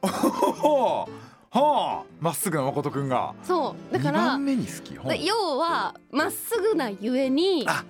[0.02, 1.10] はあ。
[1.52, 2.04] はあ。
[2.20, 3.34] まっすぐな誠くんが。
[3.42, 3.92] そう。
[3.92, 4.96] だか二ら番目に好き。
[4.96, 5.12] ほう。
[5.12, 7.84] だ要はまっすぐなゆえにあ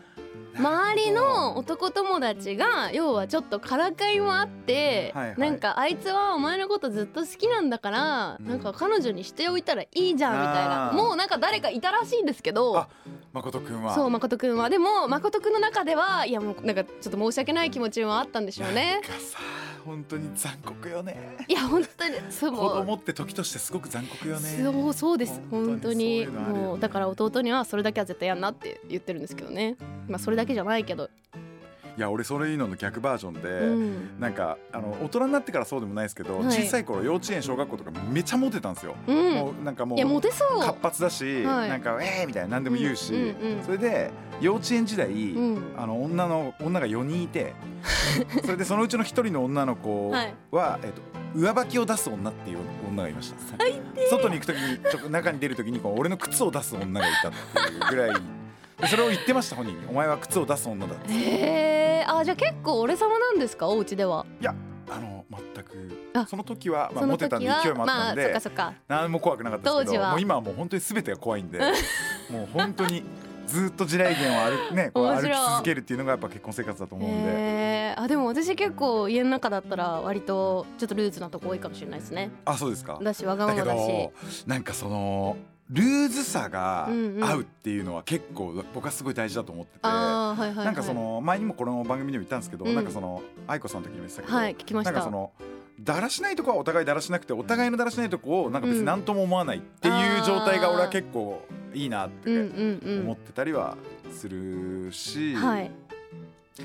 [0.61, 5.39] 周りの男友達が要はちょっとからかいもあって、はいはい。
[5.39, 8.49] なんかあいつはお前のことずっと好きなんだから、うん。
[8.49, 10.93] なんか彼女にしておいたらいいじゃんみたいな。
[10.93, 12.89] もうなんか誰かいたらしいんですけどあ
[13.33, 13.95] 誠くんは。
[13.95, 14.69] そう誠くんは。
[14.69, 19.01] でも誠くんの中ではいやもうなんかちょっと申し訳ない気持ちもあったんでしょうね
[19.85, 21.37] 本当に残酷よね。
[21.49, 24.61] いや本当にそう子供って時としてすごく残酷よね。
[24.63, 25.41] そうそうです。
[25.51, 26.27] 本当に。
[26.27, 29.77] もうだから弟にはそれだけは絶対やんなって言ってるんですけどね。
[30.09, 31.09] まあそれだけじゃないけど、
[32.01, 34.19] いや俺それいいのの逆バージョンで、うん。
[34.19, 36.47] なんかあの大人になってからそうでもないですけど、はい。
[36.47, 39.35] 小さい頃幼稚園小学校とかめちゃモテたんですよ、うん。
[39.35, 41.69] もうなんかもう活発だし、はい。
[41.69, 43.65] なんか「えー!」みたいな何でも言うし、うんうんうん。
[43.65, 44.11] それで
[44.41, 45.63] 幼稚園時代、うん。
[45.77, 47.53] あの女の女が4人いて
[48.47, 50.35] それでそのうちの1人の女の子はい。
[50.51, 51.03] は、えっと
[51.35, 52.59] 上履きを出す女っていう
[52.89, 53.57] 女がいました。
[54.09, 58.40] 外に行く時にちょ中に出る時にこう俺の靴を出す女がいたっていうぐらいで
[58.89, 63.69] それを言ってました本人に「お前は靴を出す女だ」ってへえあじゃあ結構俺様なんですか？
[63.69, 64.25] お家では。
[64.93, 68.75] あの全くあその時は、まあ、モテたんで勢いもあったまあんで、そっかそっか。
[68.89, 71.61] 何も怖くなかったですけ当時はどもう今はもう本当に全てが怖いんで
[72.29, 73.05] もう本当に
[73.47, 77.31] ずっと地雷原を歩くねこう歩き続けるっていうのがやっぱ結婚生活だと思うんで。
[77.31, 82.31] へえあでも私結構家の中だったら割とちょっとルーズなとこ多いかもしれないですね。
[82.45, 84.13] あそうですかだしわがままだしど。
[84.47, 85.37] なんかその
[85.71, 86.89] ルーズさが
[87.21, 89.81] 合うっていうのは結構僕はすごい大事だと思ってて。
[89.83, 92.75] なんかその前にもこの番組でも言ったんですけど、うん。
[92.75, 94.93] なんかその愛子さんの時にも言ってたけど、はい聞きました。
[94.93, 95.31] なんかその
[95.81, 102.31] だらしないとこはお互いだらしなくてお互いのだらしないとこをなんか別に何とも思わないっていう状態が俺は結構いいなって
[103.01, 103.77] 思ってたりは
[104.13, 105.35] するし。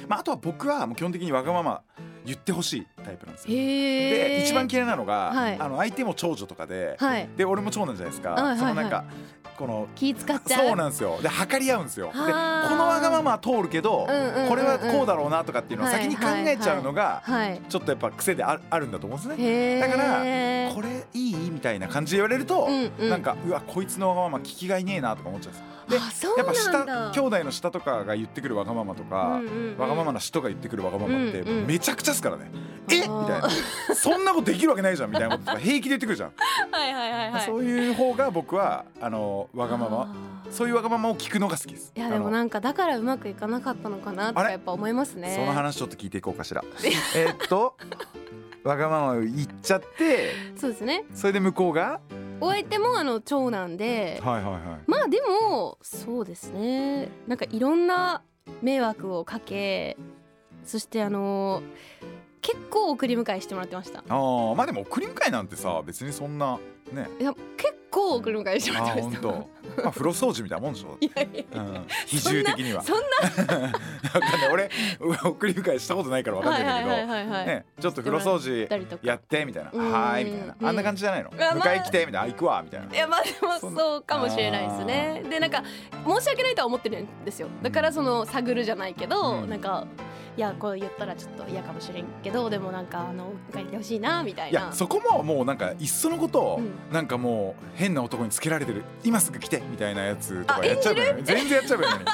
[0.10, 1.82] まあ、あとは僕はもう基本的にわがまま
[2.26, 3.56] 言ってほしいタイプなんですよ。
[3.56, 7.30] で一番嫌いなのが、はいあの相手も長女とかで、はい。
[7.38, 9.06] で俺も長男じゃないですか、はいはいはいそのなんか
[9.58, 10.68] この気使っちゃう。
[10.68, 12.32] そうなんですよで測り合うんですよでこの
[12.88, 17.62] わがままは通るけど、うんうんうんうんこれはこうだろうなとかっていうのを先に考えちゃうのがはい。
[17.70, 19.80] ちょっとやっぱ癖でああるんだと思うんですね。
[19.80, 21.50] だからこれいい？
[21.52, 25.66] みたいな感じで言われると、うんうんなんかうわこいつのわがまま聞きがいねえなとか思っちゃうんですよ。
[25.90, 32.50] でやっぱ下兄弟の下とかが言ってくるわがままとか、うんうんうんわがままな人が言ってくるわがままってうんうんめちゃくちゃですからね。
[32.90, 33.00] え？
[33.00, 36.32] みあーたいなそんなことできるわけないじゃんみたいなこととか平気で言ってくるじゃん。
[36.72, 37.46] はいはいはいはい。
[37.46, 40.16] そういう方が僕はあのわがまま
[40.52, 41.92] そういうわがままを聞くのが好きです。
[41.96, 45.34] いやでもなんかだからうまくいかなかったのかなとあれかやっぱ思いますね。
[45.36, 46.64] その話ちょっと聞いていこうかしら。
[47.16, 47.76] えーっと
[48.66, 51.06] わがままを言っちゃってそうですね。
[51.14, 52.02] それで向こうが？
[52.42, 54.62] お相手もあの長男で、はいはいはい。
[54.88, 57.10] まあでもそうですね。
[57.28, 58.24] なんかいろんな
[58.64, 59.98] 迷惑をかけ、
[60.66, 61.62] そしてあの
[62.46, 64.00] 結構送り迎えしてもらってました。
[64.00, 66.60] ああまあでも送り迎えなんてさ別にそんな
[66.92, 67.10] ね。
[67.20, 69.28] いや結構送り迎えしてもあらってました。
[69.28, 69.82] 本当。
[69.82, 70.96] まあ風呂掃除みたいなもんでしょ。
[71.02, 72.84] いやいやうん、比重的には。
[72.84, 73.02] そんな
[73.58, 74.50] わかんない。
[74.52, 74.70] 俺
[75.24, 77.30] 送り迎えしたことないからわかんないんだけど。
[77.46, 78.68] ねちょっと風呂掃除
[79.02, 79.92] やってみたいな、うん。
[79.92, 82.22] はーいみたいな、うんあんな感じじゃないの、迎え来てみたいな。
[82.22, 82.94] あ行くわみたいな。
[82.94, 85.24] いやまあでもそうかもしれないですね。
[85.28, 85.64] でなんか
[86.06, 87.48] 申し訳ないとは思ってるんですよ。
[87.64, 89.50] だからその探るじゃないけど、うん。
[89.50, 89.88] なんか
[90.38, 94.74] いやこう言ったらちょっと嫌かもしれんけどでもなんかあの迎えてほしいなみたいいやな。
[94.74, 96.94] そこももうなんかいっそのことを、うん。
[96.94, 98.84] なんかもう変な男につけられてる。
[99.04, 102.06] 今すぐ来てみたいなやつとかやっちゃえばいいのに全然やっちゃえばいいのに、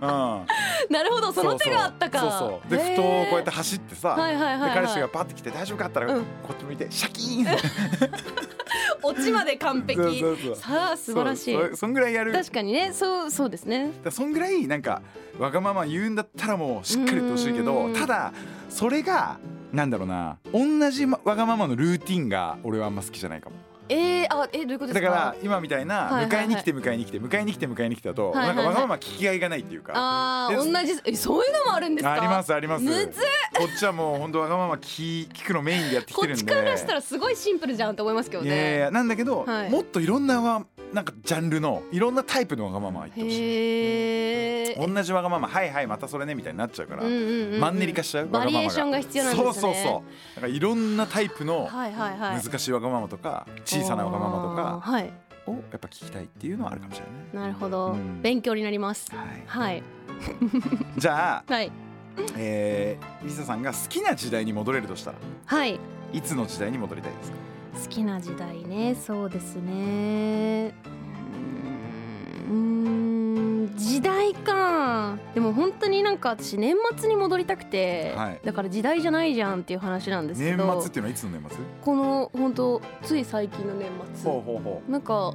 [0.00, 0.46] うん、
[0.96, 2.20] なるほどその手があったか。
[2.20, 2.70] そうそう。
[2.70, 4.70] でふとこうやって走ってさ、はいはいはいはい。
[4.70, 6.24] で彼氏がパッて来て大丈夫かったら、うん。
[6.42, 7.46] こっち向いてシャキーン
[9.02, 10.22] オチまで完璧。
[10.54, 11.76] さあ素晴らしい。
[11.76, 12.32] そんぐらいやる。
[12.32, 12.92] 確かにね。
[12.92, 13.90] そうそうですね。
[14.04, 15.02] らそんぐらいなんか
[15.38, 18.32] わがまま言うんだったらもうしっかり言ってほしいけどうんただ
[18.68, 19.38] それが
[19.72, 20.38] なんだろうな。
[20.52, 23.56] 同じわがままのルーティンが俺はあんま好きじゃないかも
[23.88, 25.10] えー、あえどういうことですか？
[25.10, 26.28] だから今みたいなはいはいはい。
[26.28, 29.92] 迎えに来て迎えに来て迎えに来て迎えに来てだとはいはいはないんかわがまま聞きがいがないっていうか。
[29.94, 32.12] あーで同じえそういうのもあるんですか？
[32.12, 32.84] ありますあります。
[32.84, 33.06] むずっ。
[33.56, 36.52] こっちはもう本当わがまま聞聞くのメインでやってきこっちてるんで。
[36.54, 39.70] からしたらすごいシンプルじゃんと思いますけどいやいやなんだけど、はい。
[39.70, 43.40] もっといろんなわなんかジャンルのいろんなタイプのわがまま入ってほしい。
[43.42, 49.52] へえ同じわがままはいはいまたそれねみたいになっちゃうから、うんうんうんうんマンネリ化しちゃうバリエーションが必要なんですね。
[49.52, 50.34] そうそうそう。
[50.36, 52.42] だからいろんなタイプのはいはいはい。
[52.42, 53.46] 難しいわがままとか
[53.82, 54.82] 小さなわがままとか
[55.46, 57.26] をやっぱ聞きたいっていうのはあるかもしれないね。
[57.32, 58.20] なるほど、うん。
[58.22, 59.06] 勉強になります。
[59.14, 59.42] はい。
[59.46, 59.82] はい。
[60.98, 61.70] じゃあ、はい。
[62.36, 65.78] えー、リサさんが好きな時代に戻れるとしたらはい。
[66.12, 67.36] いつの時代に戻りたいですか？
[67.82, 68.94] 好きな時代ね。
[68.94, 70.72] そうですね。
[72.48, 73.35] うーん
[73.74, 78.40] 時代かでも本当になんか私年末に戻りたくて、はい。
[78.44, 81.58] だから時代じゃないじゃんっていう話なんですけ年ど末っていうのはいつの年末？
[81.82, 84.30] この本当つい最近の年末。
[84.30, 85.34] ほうほうほなんか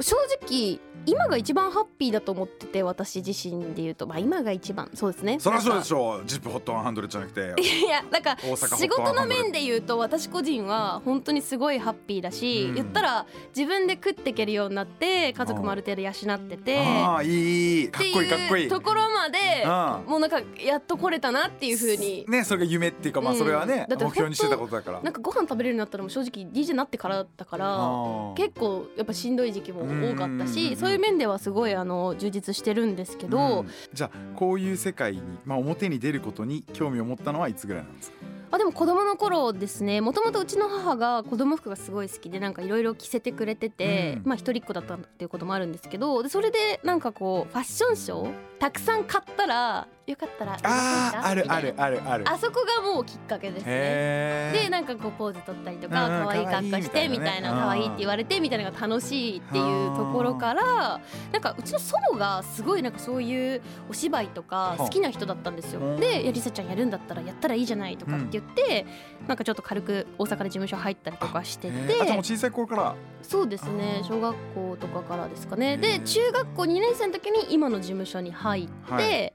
[0.00, 4.08] 正直今が一番ハッピーだと思ってて私自身で言うと。
[4.08, 4.90] まあ今が一番。
[4.92, 5.38] そうですね。
[5.38, 7.62] そりゃそうでしょょうジップホットワンハンドレッドじゃなくて。
[7.62, 8.36] いやなんか
[8.76, 12.74] 仕事の面で言うと私個人は本当にすごいハッピーだし、うん。
[12.74, 16.84] 言ったら自分で食っていけるようになって家族もある程度養ってて。
[16.84, 17.88] ああいい。
[17.88, 18.68] かっこいいかっこいい。
[18.68, 20.10] ところまでうん。
[20.10, 22.24] もうなんかやっと来れたなっていう風に。
[22.28, 23.38] ねそれが夢っていうかまあうん。
[23.38, 25.02] それはね、だって目標にしてたことだから。
[25.02, 33.70] なんかご飯食べれるようになったのも正直 DJ になってからだから結構やっぱしんどい時期も多かったしそういう面ではすごいあの充実してるんですけど、うん。
[33.92, 38.16] じゃあこういう世界に、まあ、表に出ることに興味を持ったのはいつぐらいなんですか？
[38.52, 40.00] あでも子供の頃ですね。
[40.00, 44.28] もともとうちの母が子供服がすごい好きでなんかいろいろ着せてくれてて、うん。
[44.28, 52.24] まあ一人っ子だったっていうこともあるんですけどでそれでなんかこうファッションショーたくさん買ったらよかったらあああるあるあるある。
[52.24, 54.52] なあそこがもうきっかけですね。
[54.54, 61.00] でなんかこうポーズ取ったりとかうん可愛い格好してみたいな可愛いって言われてみたいなのが楽しいっていうところから
[61.32, 65.80] なんかうちの祖母がすごいなんかそういうお芝居とか好きな人だったんですよ。
[65.84, 65.96] はあ。
[65.96, 68.86] で「いやりさちゃんやるんだったらやったらいいじゃない」とかって言って
[69.26, 72.94] なんかちょっと軽く大阪で事務所入ったりとかしてへーあじゃ小さい頃から。
[73.22, 74.02] そうですね。
[74.04, 75.76] 小学校とかからですかね。
[75.76, 79.34] で中学校2年生の時に今の事務所に入って。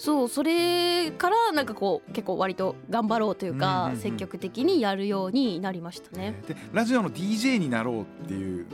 [0.00, 3.96] はいそうそれからなんかこう結構割と頑張ろうといううんか、うんうん。
[3.98, 6.40] 積極的にやるようになりましたね。
[6.48, 8.66] でラジオの DJ になろうっていう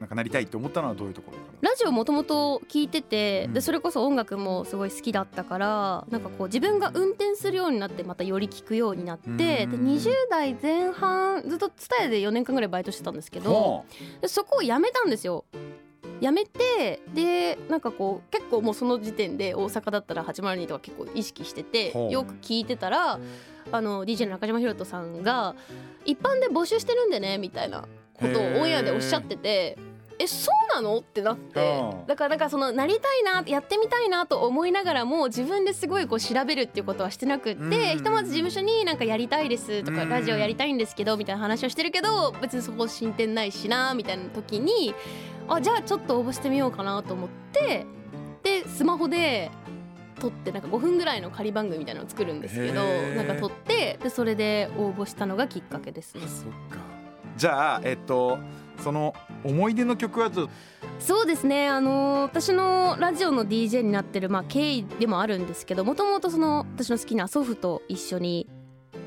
[0.00, 3.52] なんかなりたいって思ったのはどういうところかラジオもともと聞いてて、うん。
[3.52, 13.84] でそれこそ音楽もすごい好きだったからなんかこう自分が運転するようになってまたより聞くようになって、うんで20代前半ずっと TSUTAYA で4年間ぐらいバイトしてたんですけど
[14.26, 15.44] そこを辞めたんですよ。
[16.20, 23.18] 辞めてでなんかこう結構もうその時点で大阪だったら802とか結構意識しててよく聞いてたら
[23.72, 25.54] あの DJ の中島ひろとさんが
[26.04, 29.76] 一般で募集してるんでねみたいなことをオンエアでおっしゃってて。
[30.18, 30.96] えそうなの？
[30.96, 37.70] ってなってうんだからなんかそのなりたいなやってみたいなと思いながらも自分ですごいこう調べるっていうことはしてなくって、うん。
[37.98, 40.08] ひとまず事務所になんかやりたいですとか、うん。
[40.08, 44.94] ラジオやりたいんですけどみたいな話をしてるけど別にそこ進展ないしなみたいな時に
[45.48, 47.86] あじゃあちょっと応募してみようかなと思って
[48.42, 49.50] でスマホで
[50.20, 52.82] 撮ってなんか5分ぐらいの仮番組みたいなのを作るんですけど
[53.14, 56.22] なんか撮ってでそれで応募したのがきっかけですね。
[56.24, 56.28] う。
[56.28, 56.78] そっか。
[57.36, 58.38] じゃあえっと
[58.82, 60.30] その思い出の曲は
[60.98, 61.68] そうですね。
[61.68, 68.48] あの私のラジオの DJ になってる、まあ、経緯でもあるんですけどもともとその私の好きな祖父と一緒に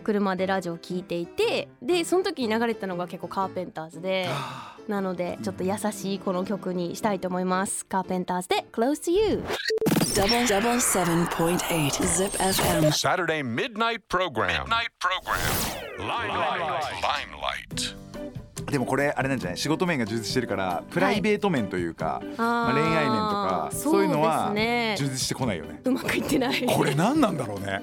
[0.04, 4.28] 車でラジオを聞いていてでその時に流れてたのが結構カーペンターズで
[4.88, 9.43] なのでちょっと優しいこの曲にしたいと思いますカーペンターズで Close to You
[10.15, 12.91] Double double seven point eight Zip FM.
[12.91, 14.65] Saturday midnight program.
[14.67, 15.39] Midnight program.
[15.99, 16.84] Limelight.
[17.04, 18.09] Limelight.
[18.69, 19.58] でもこれあれなんじゃない？
[19.58, 24.51] 仕事面が充実してるからプライベート面というか、まあ、恋愛面とかそういうのは
[24.97, 25.82] 充実してこないよね。
[25.84, 26.65] うまくいってない。
[26.65, 27.82] これ何なんだろうね。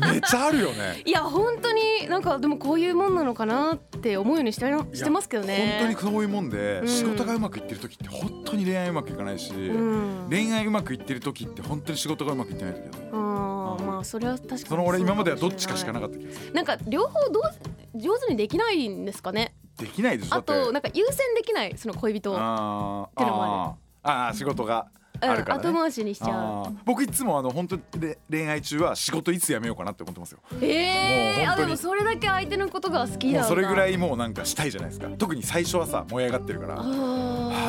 [0.00, 1.02] めっちゃあるよね。
[1.06, 5.76] いや本当になんかでもこういうもんなのかなって思うようにしてしてますけどね。
[5.80, 6.88] 本当にそういうもんで、うん。
[6.88, 10.26] 仕事がうまくいってる時って本当に恋愛うまくいかないし、うん。
[10.30, 16.52] 恋愛うまくいってる時って本当に仕事がうまくいってない時だあーまあそれは確かにその俺今まではどっちかしかなかかった気がする。
[16.52, 23.06] なんか両方どう上手にできないんですかねできないでしょだあとなんか優先できないその恋人ああー。
[23.08, 24.28] ってのもあー。
[24.28, 24.88] あー仕事が
[25.28, 26.76] あるからね、後回しにしちゃう。
[26.84, 30.38] 僕いつもあの本当で恋愛中は仕事いつ辞めようかなって思ってますよ。
[30.60, 31.46] えー、もう本当に。
[31.46, 33.44] あでもそれだけ相手のことが好きだ。
[33.44, 35.08] うそれぐらいいもうなんかしたいじゃないですか。
[35.18, 36.74] 特に最初はさ燃え上がってるから。
[36.78, 36.84] ああ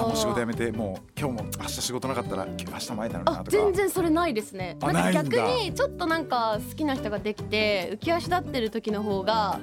[0.07, 3.51] もう仕事辞めてもう今日も明日仕事なかったら明日も会えたのになあとか。
[3.51, 4.77] 全然それないですね。
[4.81, 9.59] あなんか逆にちょっとなんか好きな人ができて浮き足立ってる時の方が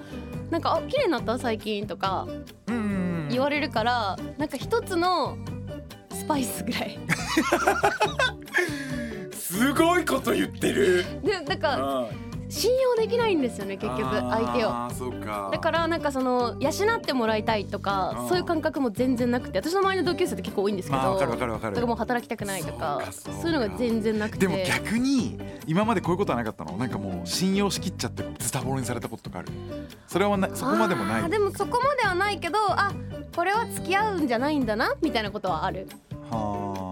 [0.51, 1.39] なんか「あ綺麗になった？
[1.39, 2.27] 最近」とか
[3.31, 5.39] 言われるからなんか一つの
[6.13, 6.99] スパイスぐらい。
[9.33, 11.05] すごいこと言ってる。
[11.23, 12.09] でなんかあ
[12.53, 14.69] 信用できないんですよね結局相手を。
[14.69, 15.49] あーそうか。
[15.51, 18.29] だからなんかその養ってもらいたいとかうん。
[18.29, 21.75] そういう感覚も全然なくて私の周りの同級生って結構多いんですけど、まあわかるわかるわかる。
[21.75, 24.47] だからもう働きたくないとかそういうのが全然なくて。
[24.47, 26.77] でも逆に今までこういうことはなかったの？
[26.77, 29.49] なんかもう信用しきっちゃってズタボロにされたこととかある？
[30.07, 31.31] それはなそこまでもない？
[31.31, 32.93] でもそこまではないけどあ
[33.35, 35.89] これは付き合うんじゃないんだなみたいなことはある。
[36.31, 36.92] は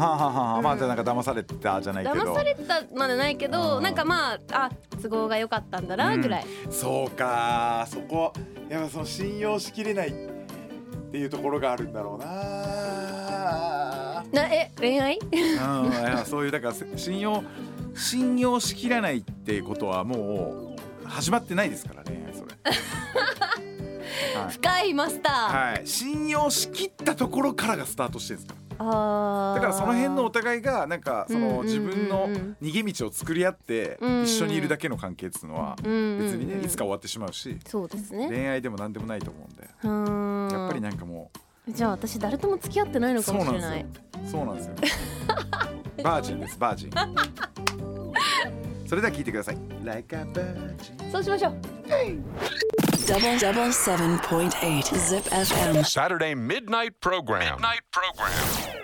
[0.00, 2.16] はあはあはまあじゃあなんか騙されたじゃないけど。
[2.16, 3.82] 騙されたまでないけどうん。
[3.82, 4.70] なんかまああ
[5.02, 8.32] 都合が良かったんだなぐらい、そうかそこ
[8.68, 10.12] やっぱその信用しきれないっ
[11.10, 12.26] ていうところがあるんだろうな。
[14.32, 15.18] なえ恋愛？
[15.18, 17.42] うんそういうだからせ信用
[17.94, 22.50] 信用しきらないっていうことはもう始まってないですからねそれ。
[24.40, 24.52] はい。
[24.52, 32.28] 深いマスター、はい、信用しきったところからがスタートしてるんですかだからその辺のお互いがなんかその自分の
[32.62, 35.86] 逃げ道を作り合って一緒にいるだけの関係っていうのは別
[36.36, 38.28] にねいつか終わってしまうしそうですね。
[38.28, 40.54] 恋愛でも何でもないと思うんで。
[40.54, 41.30] やっぱりなんかも
[41.68, 43.84] じゃあ私誰とも付き合ってないのかもしれない。
[43.84, 44.38] ですよ。
[44.38, 44.74] そうなんですよ。
[46.02, 46.90] バージンですバージン
[48.90, 51.54] それでは聞いてください Like a virgin そうしましょう
[53.06, 55.84] Double double seven point eight Zip FM.
[55.84, 57.56] Saturday midnight program.
[57.56, 58.30] Midnight program.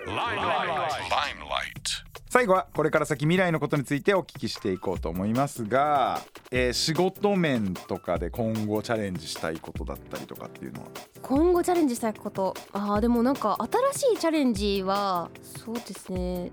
[0.07, 0.91] Limelight.
[1.11, 2.05] Limelight.
[2.29, 6.21] 最後はこれから先未来のことについてお聞きしていこうと思いますが、
[6.53, 10.89] えー仕事面とかで今後チャレンジしたいことだったりとかっていうのは？
[11.23, 13.57] 今後チャレンジしたいことあーでもなんか
[13.93, 16.51] 新しいチャレンジはそうですねっ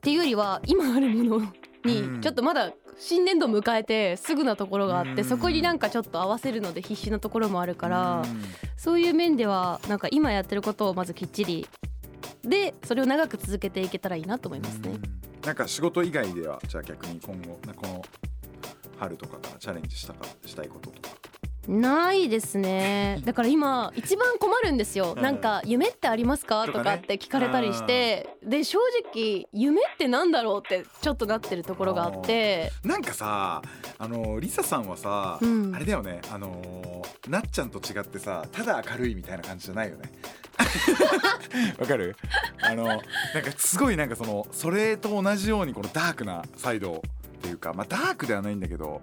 [0.00, 1.52] ていうよりは今あるものうん
[2.16, 2.72] にちょっとまだ
[3.06, 5.24] 新年度迎えてすぐなところがあってうん。
[5.24, 8.44] そこになんかちょっと合わせるので必死なところもあるからうん。
[8.78, 11.68] そういう面ではなんか今やってることをまずきっちり。
[12.42, 14.98] でそれを長く続けていけたらいいなと思いますね。
[15.44, 18.02] なんか仕事以外ではじゃあ逆に今後なこの
[18.98, 21.14] 春とかからチャレンジしたかしたいこととか
[21.70, 23.20] ないですね。
[23.26, 25.22] だから今一番困るんですよ、うん。
[25.22, 26.66] なんか夢ってありますか？
[26.66, 28.78] とかって聞かれたりして、で正
[29.12, 32.72] 直夢ってなんだろうってちょっとなってるところがあって。
[32.82, 33.62] なんかさ
[33.98, 35.74] あのリサさんはさ、うん。
[35.74, 36.20] あれだよね。
[36.30, 40.12] あのなっちゃんと違ってさただ明るいみたいな感じじゃないよね。
[41.78, 42.16] わかる？
[42.62, 43.02] あのなんか
[43.56, 47.02] すごいなんかそのそれと同じようにこのダークなサイド
[47.38, 49.00] っていうかまあダークではないんだけど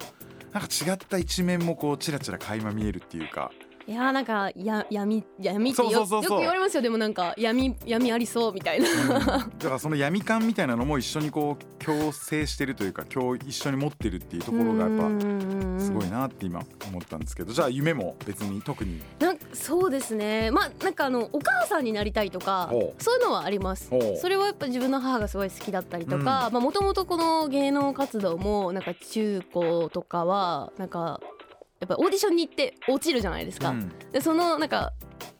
[0.53, 3.51] なんか違った一面もこうチラチラ垣間見えるっていうか
[3.87, 6.81] いやーなんかや闇闇ってよく言われますよ。
[6.81, 9.07] でもなんか闇闇ありそうみたいな、うん。
[9.09, 19.01] だからその闇感みたいなのも一緒にこう共生してるというか今日一緒に持ってるっていうところがやっぱぱすごいなって今思ったんですけどじゃあ夢も別に特に。
[19.19, 20.51] なそうですね。
[20.51, 23.91] まあなんかあのお母さんになりたいとかそういうのはあります。
[24.19, 31.19] それはやっぱ自分の母がすごい好きだったりとかまあもともとこの芸能活動もなんか中高とかはなんか
[31.81, 33.91] やっぱオーディションに行って落ちるじゃないですか、うん。
[34.11, 34.93] でそのなんか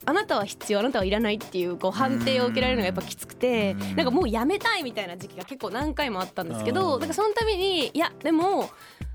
[0.05, 3.95] あなたは必要あなたはいらないっていうこう判定を受けられるのがやっぱきつくてうん。
[3.95, 6.75] なんかもうやめたいみたいな時期が結構何回もあったんですけうん。
[6.75, 8.69] どなんかそのためにいやでも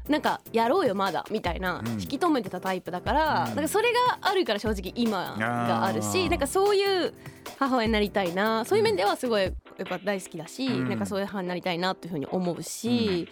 [0.08, 1.88] なんかやろうよまだみたいなうん。
[1.94, 3.56] 引き止めてたタイプだからうん。
[3.56, 6.38] なんかそれがあるから正直今があるしなん。
[6.38, 7.12] かそういう
[7.58, 9.52] 母親になりたいなそういう面ではすごいやっ
[9.88, 10.88] ぱ大好きだしうん。
[10.88, 13.28] なんかそういう母になりたいなっていうふうに思うし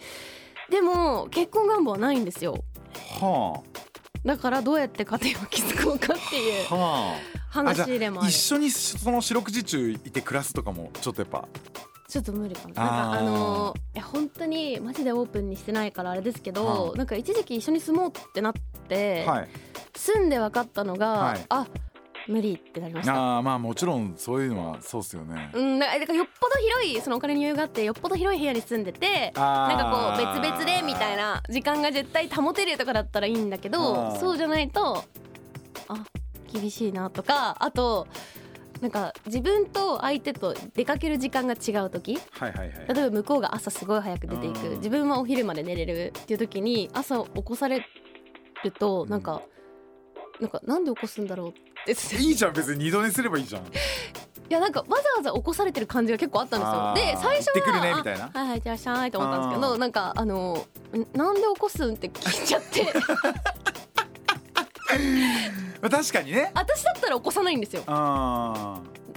[0.69, 2.63] でも結婚願望はないんですよ
[3.19, 3.61] は
[4.23, 6.65] だからどうやって家庭を築こうかっていう
[7.49, 8.27] 話でもある。
[8.27, 11.47] あ一緒にその四六時中いて暮らすとかもちょっとやっぱ。
[12.07, 12.73] ちょっと無理かな。
[12.73, 18.53] なんかあのーいや本当にマジでオープンにしてないからあれですけど、はなんか一時期一緒に住もうってなっ
[18.87, 19.47] て、はい。
[19.95, 21.45] 住んで分かったのが、はい。
[21.49, 21.67] あ
[22.27, 23.13] 無理ってなりました。
[23.13, 25.51] ああまあもちろんそういうのはそうっすよね。
[25.53, 34.19] うん、だからよっぽど広いそのお金に余裕があってよっぽど広い部屋に住んでてななんかこう別々でみたいな時間が絶対保てるとかだったらいいんだけあどー。
[34.19, 35.03] そうじゃないと
[35.87, 36.05] あ
[36.51, 38.07] 厳しいなとかあと
[38.81, 42.19] なんか自分と相手と出かける時間が違う時。
[42.31, 42.93] はいはいはい。
[42.93, 44.67] 例えば向こうが朝すごい早く出ていく。
[44.67, 44.77] うん。
[44.77, 47.85] 自分はお昼まで寝れるっていう時に朝起こされ
[48.63, 49.41] るとなんか、
[50.41, 53.63] なんかなんで起こすんだろうっていいじゃん別に二度寝すればいいじゃん。
[54.47, 56.93] いやなんかわざわざ起こされてる感じが結構あったんですよ。
[57.13, 58.29] で最初は行ってくるねみたいな。
[58.33, 62.85] あはいはいいってらっしゃいと思ったんですけあどなんかあのんなんで起こすんって聞いちゃって。
[65.81, 66.51] まあ確かにね。
[66.53, 67.81] 私だったら起こさないんですよ。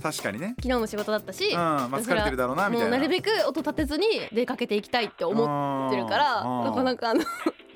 [0.02, 0.54] 確かにね。
[0.56, 2.90] 昨日の仕事だったし、うんまあ疲れてるだろうなみたいな。
[2.90, 7.24] もうなるべく音立てずに出かけていきたいって思ってるからうんなんかなんかあの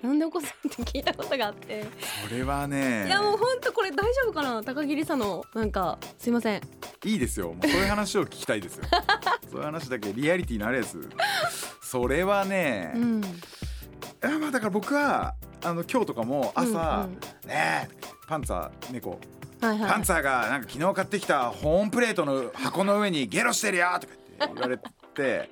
[0.03, 1.87] なんで起こすんって聞いたことがあって。
[2.29, 3.07] それはね。
[3.07, 4.63] いやもうほんとこれ大丈夫かな？
[4.63, 6.61] 高木梨沙のなんかすいません。
[7.05, 7.53] いいですよ。
[7.53, 8.85] もうそういう話を聞きたいですよ。
[9.51, 11.09] そういう話だけリアリティのあるやつ。
[11.83, 13.23] それはね、うん。
[13.23, 13.27] い
[14.23, 16.77] やまあだから僕はあの今日とかも朝、うんう
[17.17, 17.21] ん。
[17.49, 17.89] ねえ
[18.27, 19.21] パンツァー猫。
[19.61, 19.91] はいはい。
[19.93, 24.85] パンツァーがなんか昨日買ってきた保温プレートの箱の上にゲロしてるよとか言って言われて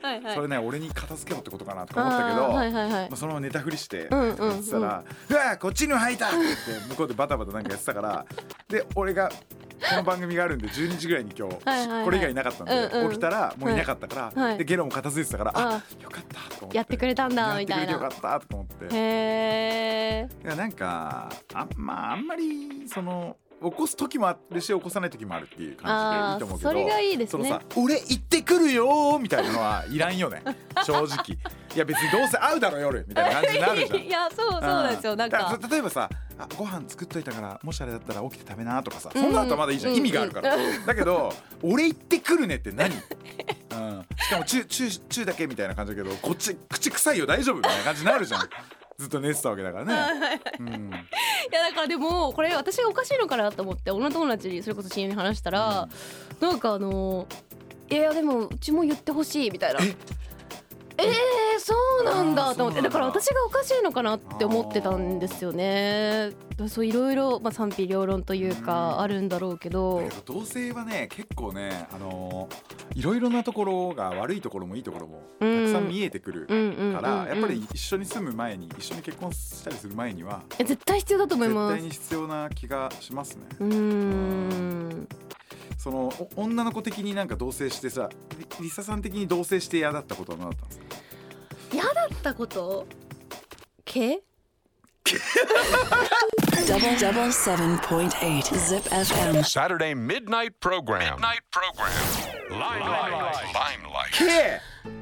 [0.02, 0.34] はいはい。
[0.34, 3.08] それね俺に片付けろってことかなとか思ったけど、はいはいはい。
[3.08, 4.50] まあ、そのまま寝たふりしてうんうんうん。
[4.50, 8.24] やってたら「うわこっちにも履いた!」って言って向こうでバタバタなんかやってたから
[8.68, 11.54] で俺がこの番組があるんで12時ぐらいに今日
[12.04, 14.58] これ以外いなかったんで、起きたらもういなかったから、はい。
[14.58, 16.76] でゲロも片付いてたから、ああよかったとか思って。
[16.76, 17.96] やってくれたんだみたいな。
[17.96, 18.94] ったとか思って。
[18.94, 27.48] へえいやなんかあんまああんまりその起こす時もあるし起こさない時もあるっていう感じでいいと思うけどそれがいいですね。
[27.48, 30.42] そのさ「俺行ってくるよー」みたいなのはいらんよね。
[30.84, 31.38] 正直。
[31.74, 34.00] いや別にどうせ会うだろ夜みたいな感じになるじゃん。
[34.02, 35.58] いやそうそうなんですよなんか。
[35.70, 36.08] 例えばさ
[36.38, 39.98] あご飯作っといたからもしあれだったら起きて食べなとかさそんなのまだいいじゃん、うん。
[39.98, 40.56] 意味があるから、
[40.86, 48.48] だけど 俺行ってくるねって何、うん、しかもチューチューチューだけみたいな感じだけどこっち口臭いよ大丈夫みたいな感じになるじゃん
[49.00, 50.72] ずっと寝てたわけだからね、うん、い
[51.50, 55.88] やだからでもこれ私がおかしいのかなと思って女友達にそれこそ親友に話したら、
[56.38, 57.26] なんかあの
[57.90, 59.80] いやでもうちも言ってほしいみたいな。
[61.02, 62.82] えー、そうなんだと思って。
[62.82, 62.88] だ。
[62.88, 66.32] だから私がおかしいのかなって思ってたんですよね。
[66.68, 70.02] そういろいろ、まあ、賛否両論というかあるんだろうけど。
[70.26, 76.46] 同性はね結構ねあのーいろいろなところが悪いところもいいところもたくさん見えてくる
[76.92, 81.74] からやっぱり一緒に住む前に一緒に結婚したりする前にはえ絶対必要だと思い絶ます。
[81.76, 83.42] 対に必要な気がしますね。
[83.60, 85.08] うーん
[85.82, 90.84] そのお女の子的になんか同棲してさりりささん的に同棲して嫌だったことは何だったんですか？
[91.72, 92.86] 嫌だったこと？
[93.86, 94.20] 毛
[96.66, 99.42] ？Double double seven point eight Zip FM.
[99.42, 101.16] Saturday midnight program.
[101.16, 101.90] Midnight program.
[102.50, 103.34] Limelight.
[103.54, 104.12] Limelight.
[104.12, 104.60] K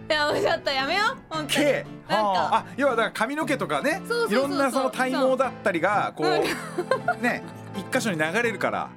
[0.08, 1.18] いやめよう。
[1.28, 1.48] 本当に。
[1.48, 2.22] K なんか。
[2.22, 2.58] はあ。
[2.58, 4.00] あ要はだから髪の毛とかね
[4.30, 7.42] いろんなその体毛だったりがこうね
[7.76, 8.90] 一箇所に流れるから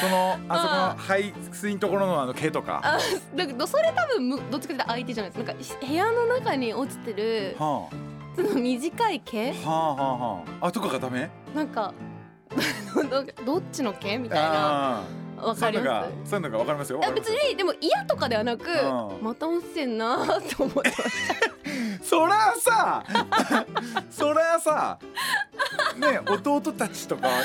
[0.00, 2.80] そのあそこの排水のところのあの毛とか。
[2.82, 2.98] あ
[3.34, 5.44] だけどそれ多分むどっちかというと相手じゃないです。
[5.44, 7.88] なんか部屋の中に落ちてるは
[8.36, 9.50] その短い毛？
[9.50, 10.66] あ、はあはあはあ。
[10.66, 11.30] あとかがダメ？
[11.54, 11.94] なんか
[13.10, 14.18] どどっちの毛？
[14.18, 14.98] みたいな。
[14.98, 15.02] あ
[15.38, 16.98] わかりーそういうのがますそういうのがわかりますよ。
[16.98, 19.24] いや別にでも嫌とかではなくうん。
[19.24, 20.90] また落ちてんなーと思って。
[20.90, 23.04] ましたそらさ
[24.10, 24.98] そらさ
[25.96, 27.44] ね弟たちとかはね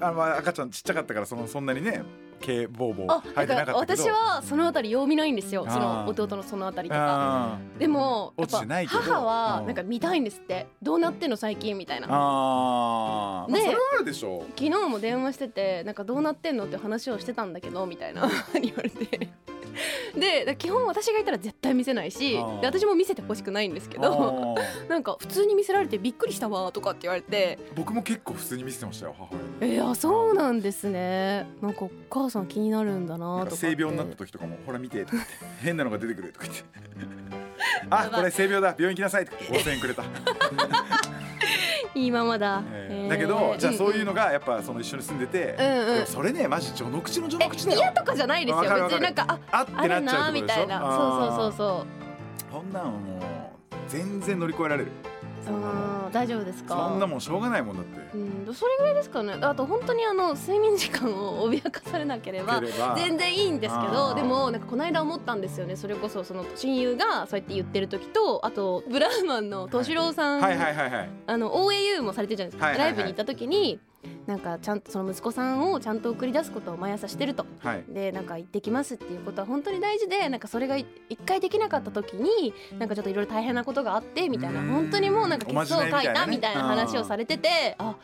[0.00, 2.02] あのまあ赤ちゃんちっちゃかったからそのそんなにね
[2.40, 5.66] 毛ボーボーあ生えてなだかった私はそのあたり曜見ないんですよ。
[5.68, 7.54] その弟のそのあたりとか。
[7.54, 9.66] あでもやっぱ母はうん。
[9.66, 10.66] なんか見たいんですって。
[10.82, 12.06] どうなってんの最近みたいな。
[12.06, 18.28] ーあー、まあ、でそれはあるでしょ昨日も電話しててなんかどうなってんのって話をしてたんだけどみたいな
[18.60, 19.30] 言われて
[20.18, 24.54] でだ基本私がいたら絶対見せないし私も見せてほしくないんですけど
[24.88, 27.58] なんか普通に見せられてびっくりしたわとかって言われて。
[27.74, 29.76] 僕も結構普通に見せてましたよ母親に。
[29.76, 31.46] えー、あそうなんですね。
[31.60, 36.64] なんかお母さん気になるんだなとか性病になった時とかも「ほら見て」とか言って「変なのが出てくる」とか言って
[37.90, 40.04] 「あこれ性病だ病院行きなさい」とか言って5000円くれた、
[41.94, 42.94] いいままだ、ええ。
[42.94, 46.06] ーーだけどじゃあそういうのががやっぱその一緒に住んでて、うんうん。
[46.06, 48.62] それねマジ序の口の序の口だよえ嫌とかじゃないですよ。
[48.62, 51.86] 別になんかああってなっちゃうなみたいなそうそうそうそそう
[52.52, 53.24] そんなんもう
[53.88, 54.90] 全然乗り越えられる
[55.52, 56.12] ううん。
[56.12, 56.74] 大丈夫ですか？
[56.90, 58.16] そんなもんしょうがないもんだって。
[58.16, 59.34] うん、それぐらいですかね。
[59.40, 62.62] あと本当にあの睡眠時間を脅かされなければ
[62.96, 65.76] 全然いいんですけどでもなんかこの間思ったんですよね。
[65.76, 70.56] それこそその親友がそうやって言ってる時とあとブラウマンの敏郎さん、はい。
[70.56, 72.96] はいはいはいあの OAU もされてるじゃないですか、はいはいはい。
[72.96, 73.80] ライブに行った時に
[74.26, 77.46] なんかちゃんとその息子さんをちゃんと送り出すことを毎朝してると。
[77.58, 77.84] はい。
[77.88, 80.86] でなんか行ってきますっていうことは本当に大事でなんかそれが一
[81.26, 84.68] 回できなかった時になんかちょっといろいろ大変なことがあってみたいなうん。
[84.68, 87.94] 本当にもうなんかおまじ血相を書いたみたいな話をされててあやっ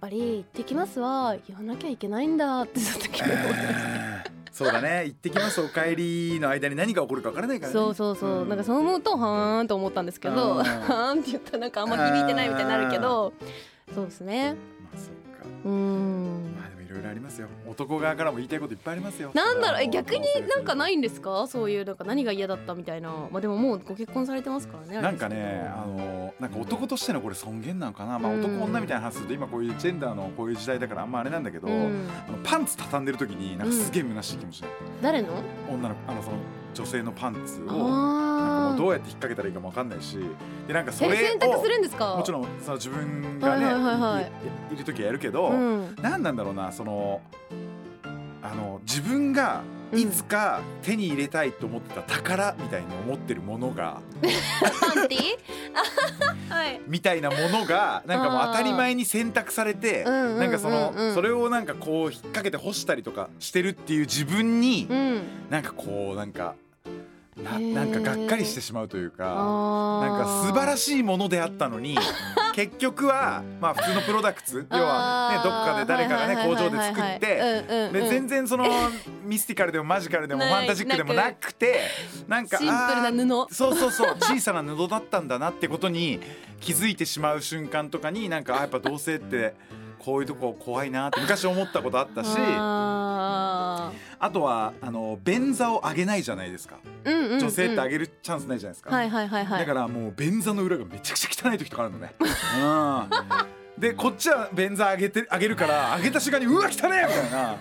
[0.00, 5.04] ぱり行ってきますは言わなきゃいけないんだってその時に思いましたそうだね。
[5.06, 7.72] 行ってきますお帰りの間に何が起こるか分からないからね。
[7.72, 8.48] そうそうそう、ん。
[8.50, 10.58] なんかそう思うとはーんと思ったんですけどうん。
[10.58, 13.32] はーんって言ったらなんかあんま響いてないみたいになるけど
[13.94, 14.56] そうですね
[15.64, 16.54] うーん。
[16.56, 17.48] まあでもいろいろありますよ。
[17.66, 19.30] 男側からも言いたいこといっぱいありますよ。
[19.34, 21.46] なんだろう逆になんかないんですか？
[21.46, 23.10] そういうなんか何が嫌だったみたいな。
[23.30, 31.68] まあでももうご結婚されてますからねなんかね、あのなんか男としてのこれ尊厳なのかな、まあ、うん男女みたいな話すると今こういうジェンダーのこういう時代だからあんまあれなんだけど、
[32.44, 35.28] パンツ畳んでる時になんかすげえ虚しい気持ちになる、誰の？
[35.70, 36.36] 女のあのその
[36.74, 37.88] 女性のパンツをなんかも
[38.70, 40.18] あうどうやって引っ掛けたらいいかもわかんないし
[40.66, 42.16] でなんかそえれ選択するをんですか？
[42.16, 44.20] もちろんその自分がね、はいはいはいは
[44.72, 45.94] いる時はやるけど、うん。
[46.00, 47.20] なんなんだろうなその
[48.42, 49.62] あの自分が
[49.94, 54.00] いつか手に入れたいと思ってた宝みたいに思ってるものが、
[54.80, 55.20] パンティ
[56.50, 56.80] あ はい。
[56.86, 65.22] みたいなものがなんかもう当たり前に選択されてなんかそのそれをなんかこう引っ掛けて干したりとかしてるっていう自分にうん。
[65.50, 66.54] なんかこうなんか
[67.36, 69.24] ななんかがっかりしてしまうというか。
[69.24, 71.96] あなんか素晴らいしいものであったのに
[72.54, 78.66] 結局はまあ普通のプロダクツ要はねどっかで誰かがね工場で作ってで全然その
[79.24, 81.80] ミスティカルでもマジカルでもファンタジックでもなくて
[82.28, 83.54] なんかシンプルな布。
[83.54, 86.20] そうそうそう小さな布だったんだなってことに
[86.60, 89.54] 気づいてしまう瞬間とかになんかあやっぱ同性って
[90.04, 98.94] こういうとこ怖いなって昔思ったことあったしああとはあの便座を上げないじゃないですかーうんうんうん女性って上げるチャンスないじゃないですか。
[98.94, 102.14] はいはいはいはいだからもう便座の裏がめちゃくちゃ汚い時とかあるのね。
[102.18, 107.56] うん、でこっちは便座上げて上げるから上げた瞬間にうわ汚ねえみたいな。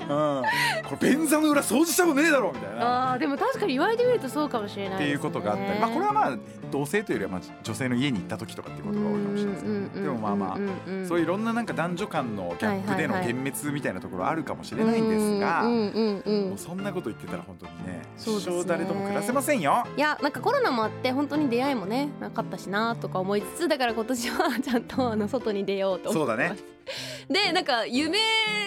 [0.00, 0.42] うん、
[0.88, 3.12] これ便座の裏掃除したことねえだろみたいな。
[3.12, 5.04] あーでも確かに言われてみるとそうかもしれないね。
[5.04, 6.38] っていうことがあったり、まあこれはまあ
[6.70, 10.58] 同性というよりはまあ女性の家に行った時とかっていうことが多いかもしれないですけど、でもまあまあ。
[11.06, 19.86] そういういろんななんか男女間のギャップでの幻滅みたいなところあるかもしれないんですが、うそんなこと言ってたら本当にね一生誰とも暮らせませんよ。
[19.96, 26.46] いやなんかコロナもあって本当に出会いもねなかったしなとか思いつつだから今年はちゃんとあの外に出ようと思ってます。
[26.46, 26.77] そうだね
[27.28, 28.18] でなんか夢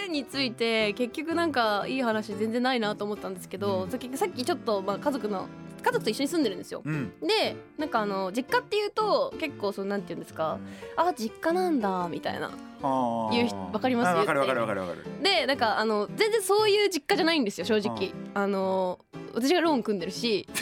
[0.09, 5.47] について結局なんかいい話全然ないなと思ったんですけど、うんさっきさっきちょっとまあ家族の
[5.81, 6.81] 家族と一緒に住んでるんですよ。
[6.85, 7.13] うん。
[7.21, 10.59] でなんかあの実家っていうと結構そのなんて言うんですか
[10.95, 12.51] あ実家なんだみたいなあ
[13.31, 14.09] 言う人わかります？
[14.09, 15.05] あわかるわかるわかるわかる。
[15.21, 18.11] でなんかあの全然そういう実家じゃないんですよ正直。
[18.33, 18.99] あの
[19.33, 20.45] 私がローン組んでるし、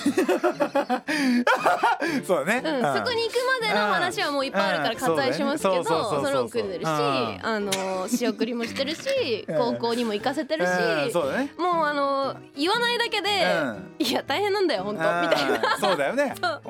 [2.26, 2.62] そうだね。
[2.64, 5.84] うん、そこに行くまでの話はもういっぱいあるから割愛しますけどうん。
[5.86, 5.92] そ
[6.22, 7.40] のローン組んでるしうん。
[7.42, 9.58] あの仕送りもしてるしうん。
[9.58, 11.10] 高校にも行かせてるしね。
[11.58, 13.30] もうあの言わないだけで
[14.00, 14.06] うん。
[14.06, 15.02] いや大変なんだよ本当。
[15.02, 15.74] みたいな。
[15.76, 16.26] うんそうだよね。
[16.26, 16.62] なんか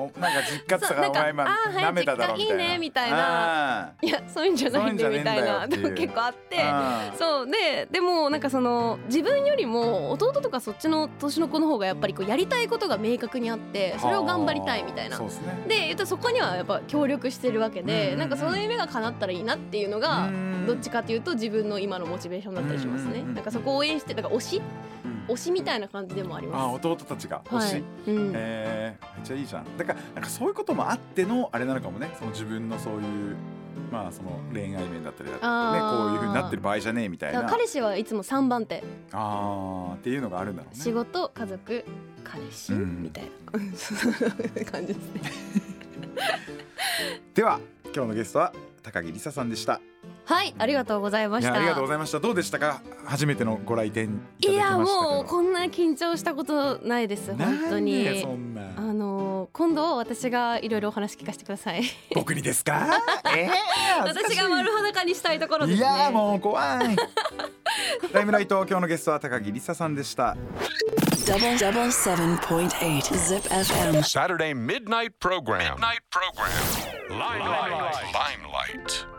[0.50, 2.64] 実家ってさそうなんかお前今めただろみたいな。
[2.64, 3.92] 実家いいねみたいな。
[4.00, 7.18] いやそういうんじゃないんでみたいないう結構あってうん。
[7.18, 7.46] そう。
[7.46, 15.20] ででもなんかその自分よりも弟とかそっちの年の子の方がやっぱりこうやりたいことが明確にあってそれを頑張りたいみたいな。
[15.68, 23.22] でそこにはやっぱ協力してるわけでうんなんかその夢が叶ったらいいなっていうのがうんどっちかっていうと自分の今のモチベーションだったりしますね。
[23.22, 24.62] なんかそこを応援してだから推し
[25.04, 25.34] うん。
[25.34, 27.42] 推しみたいな感じでもありあま弟たちが。
[27.46, 27.74] す欲しい。
[27.74, 28.32] はいうん。
[28.34, 29.76] えー、めっちゃいいじゃん。
[29.76, 32.10] だからなんかそういうこともあってのあれなのかもね。
[32.18, 33.36] その自分のそういう
[33.90, 37.44] まあその恋愛面だったりだったりねこういう風になってる場合じゃねえみたいな。
[37.44, 38.84] 彼氏はいつも3番手。
[39.12, 40.80] あーっていうのがあるんだろうね。
[40.80, 41.84] 仕事家族
[42.24, 43.02] 彼氏うん。
[43.02, 43.30] みたいな。
[44.70, 45.22] 感じですね。
[47.34, 47.60] では
[47.94, 49.80] 今日のゲストは高木梨沙さんでした
[50.30, 51.54] はいありがとうございました。
[51.54, 52.20] ありがとうございました。
[52.20, 52.80] どうでしたか？
[53.04, 58.20] 初めてのご来店いただきましたいやもうこんな緊張したことないです本当に。
[58.22, 58.62] そんな。
[58.76, 61.82] あの今度私がいろいろお話聞かせてください。
[62.14, 62.86] 僕にですか？
[63.36, 65.86] えー、私が丸裸にしたいところですね。
[65.86, 66.96] いやーもう怖い。
[68.12, 70.36] ライムライト今日のゲストは高木梨沙さんでした。
[71.26, 74.02] Double double seven point eight Zip FM.
[74.02, 75.74] Saturday midnight program.
[75.76, 77.18] Midnight program.
[77.18, 77.94] Limelight.
[78.12, 79.09] Limelight.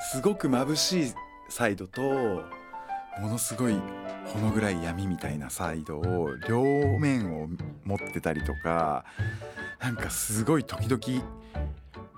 [0.00, 1.14] すごく眩しい
[1.48, 3.74] サイドとものすごい
[4.26, 6.62] ほの暗い闇みたいなサイドを両
[6.98, 7.48] 面を
[7.84, 9.04] 持ってたりとか
[9.80, 11.24] なんかすごい時々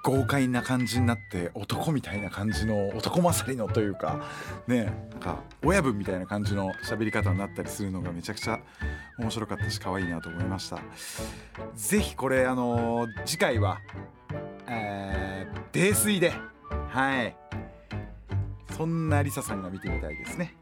[0.05, 4.25] 豪快な感じになって男みたいな感じの男勝りのというか
[4.67, 8.61] ねなんか親分みたいな感じの喋り方になったりするのがめちゃくちゃ
[9.19, 10.79] 面白かったし可愛いなと思いました。
[11.77, 13.81] ぜひこれあの次回は、
[14.67, 16.33] えー泥酔で
[16.91, 17.37] はい。
[18.77, 20.55] そんなリサさんが見てみたいですね。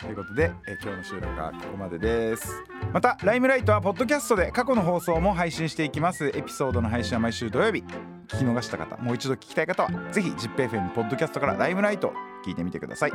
[0.00, 2.62] ということで、えー今日の収録はここまでです。
[2.92, 6.28] また、ライムライトはポッドキャストで過去の放送も配信していきます。
[6.34, 7.84] エピソードの配信は毎週土曜日。
[8.28, 12.12] 聞き逃した方、もう一度聞きたい方は、ぜひ ZIPFM ポッドキャストからライムライト
[12.44, 13.12] 聞いてみてください。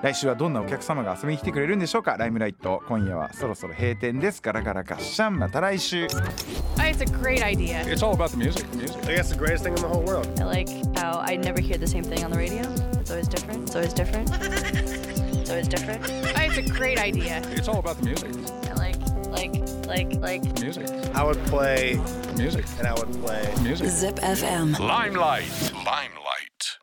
[0.00, 2.16] 来週はどんなお客様が遊びに来てくれるんでしょうか？
[2.16, 6.06] ライムライト今夜はそろそろ閉店ですガラガラガッシャンまた来週
[6.76, 7.82] It's a great idea.
[7.82, 8.64] It's all about the music.
[8.76, 8.96] Music.
[9.08, 10.28] I guess the greatest thing in the whole world.
[10.40, 12.62] I like how I never hear the same thing on the radio.
[13.08, 13.62] So it's always different.
[13.62, 14.28] It's always different.
[15.46, 16.02] so it's different.
[16.04, 17.40] Oh, It's a great idea.
[17.52, 18.34] It's all about the music.
[18.68, 18.96] I like,
[19.30, 20.60] like, like, like.
[20.60, 20.86] Music.
[21.14, 21.98] I would play
[22.36, 22.66] Music.
[22.78, 23.50] and I would play.
[23.62, 23.88] Music.
[23.88, 24.78] Zip FM.
[24.78, 25.72] Limelight.
[25.72, 26.78] Limelight.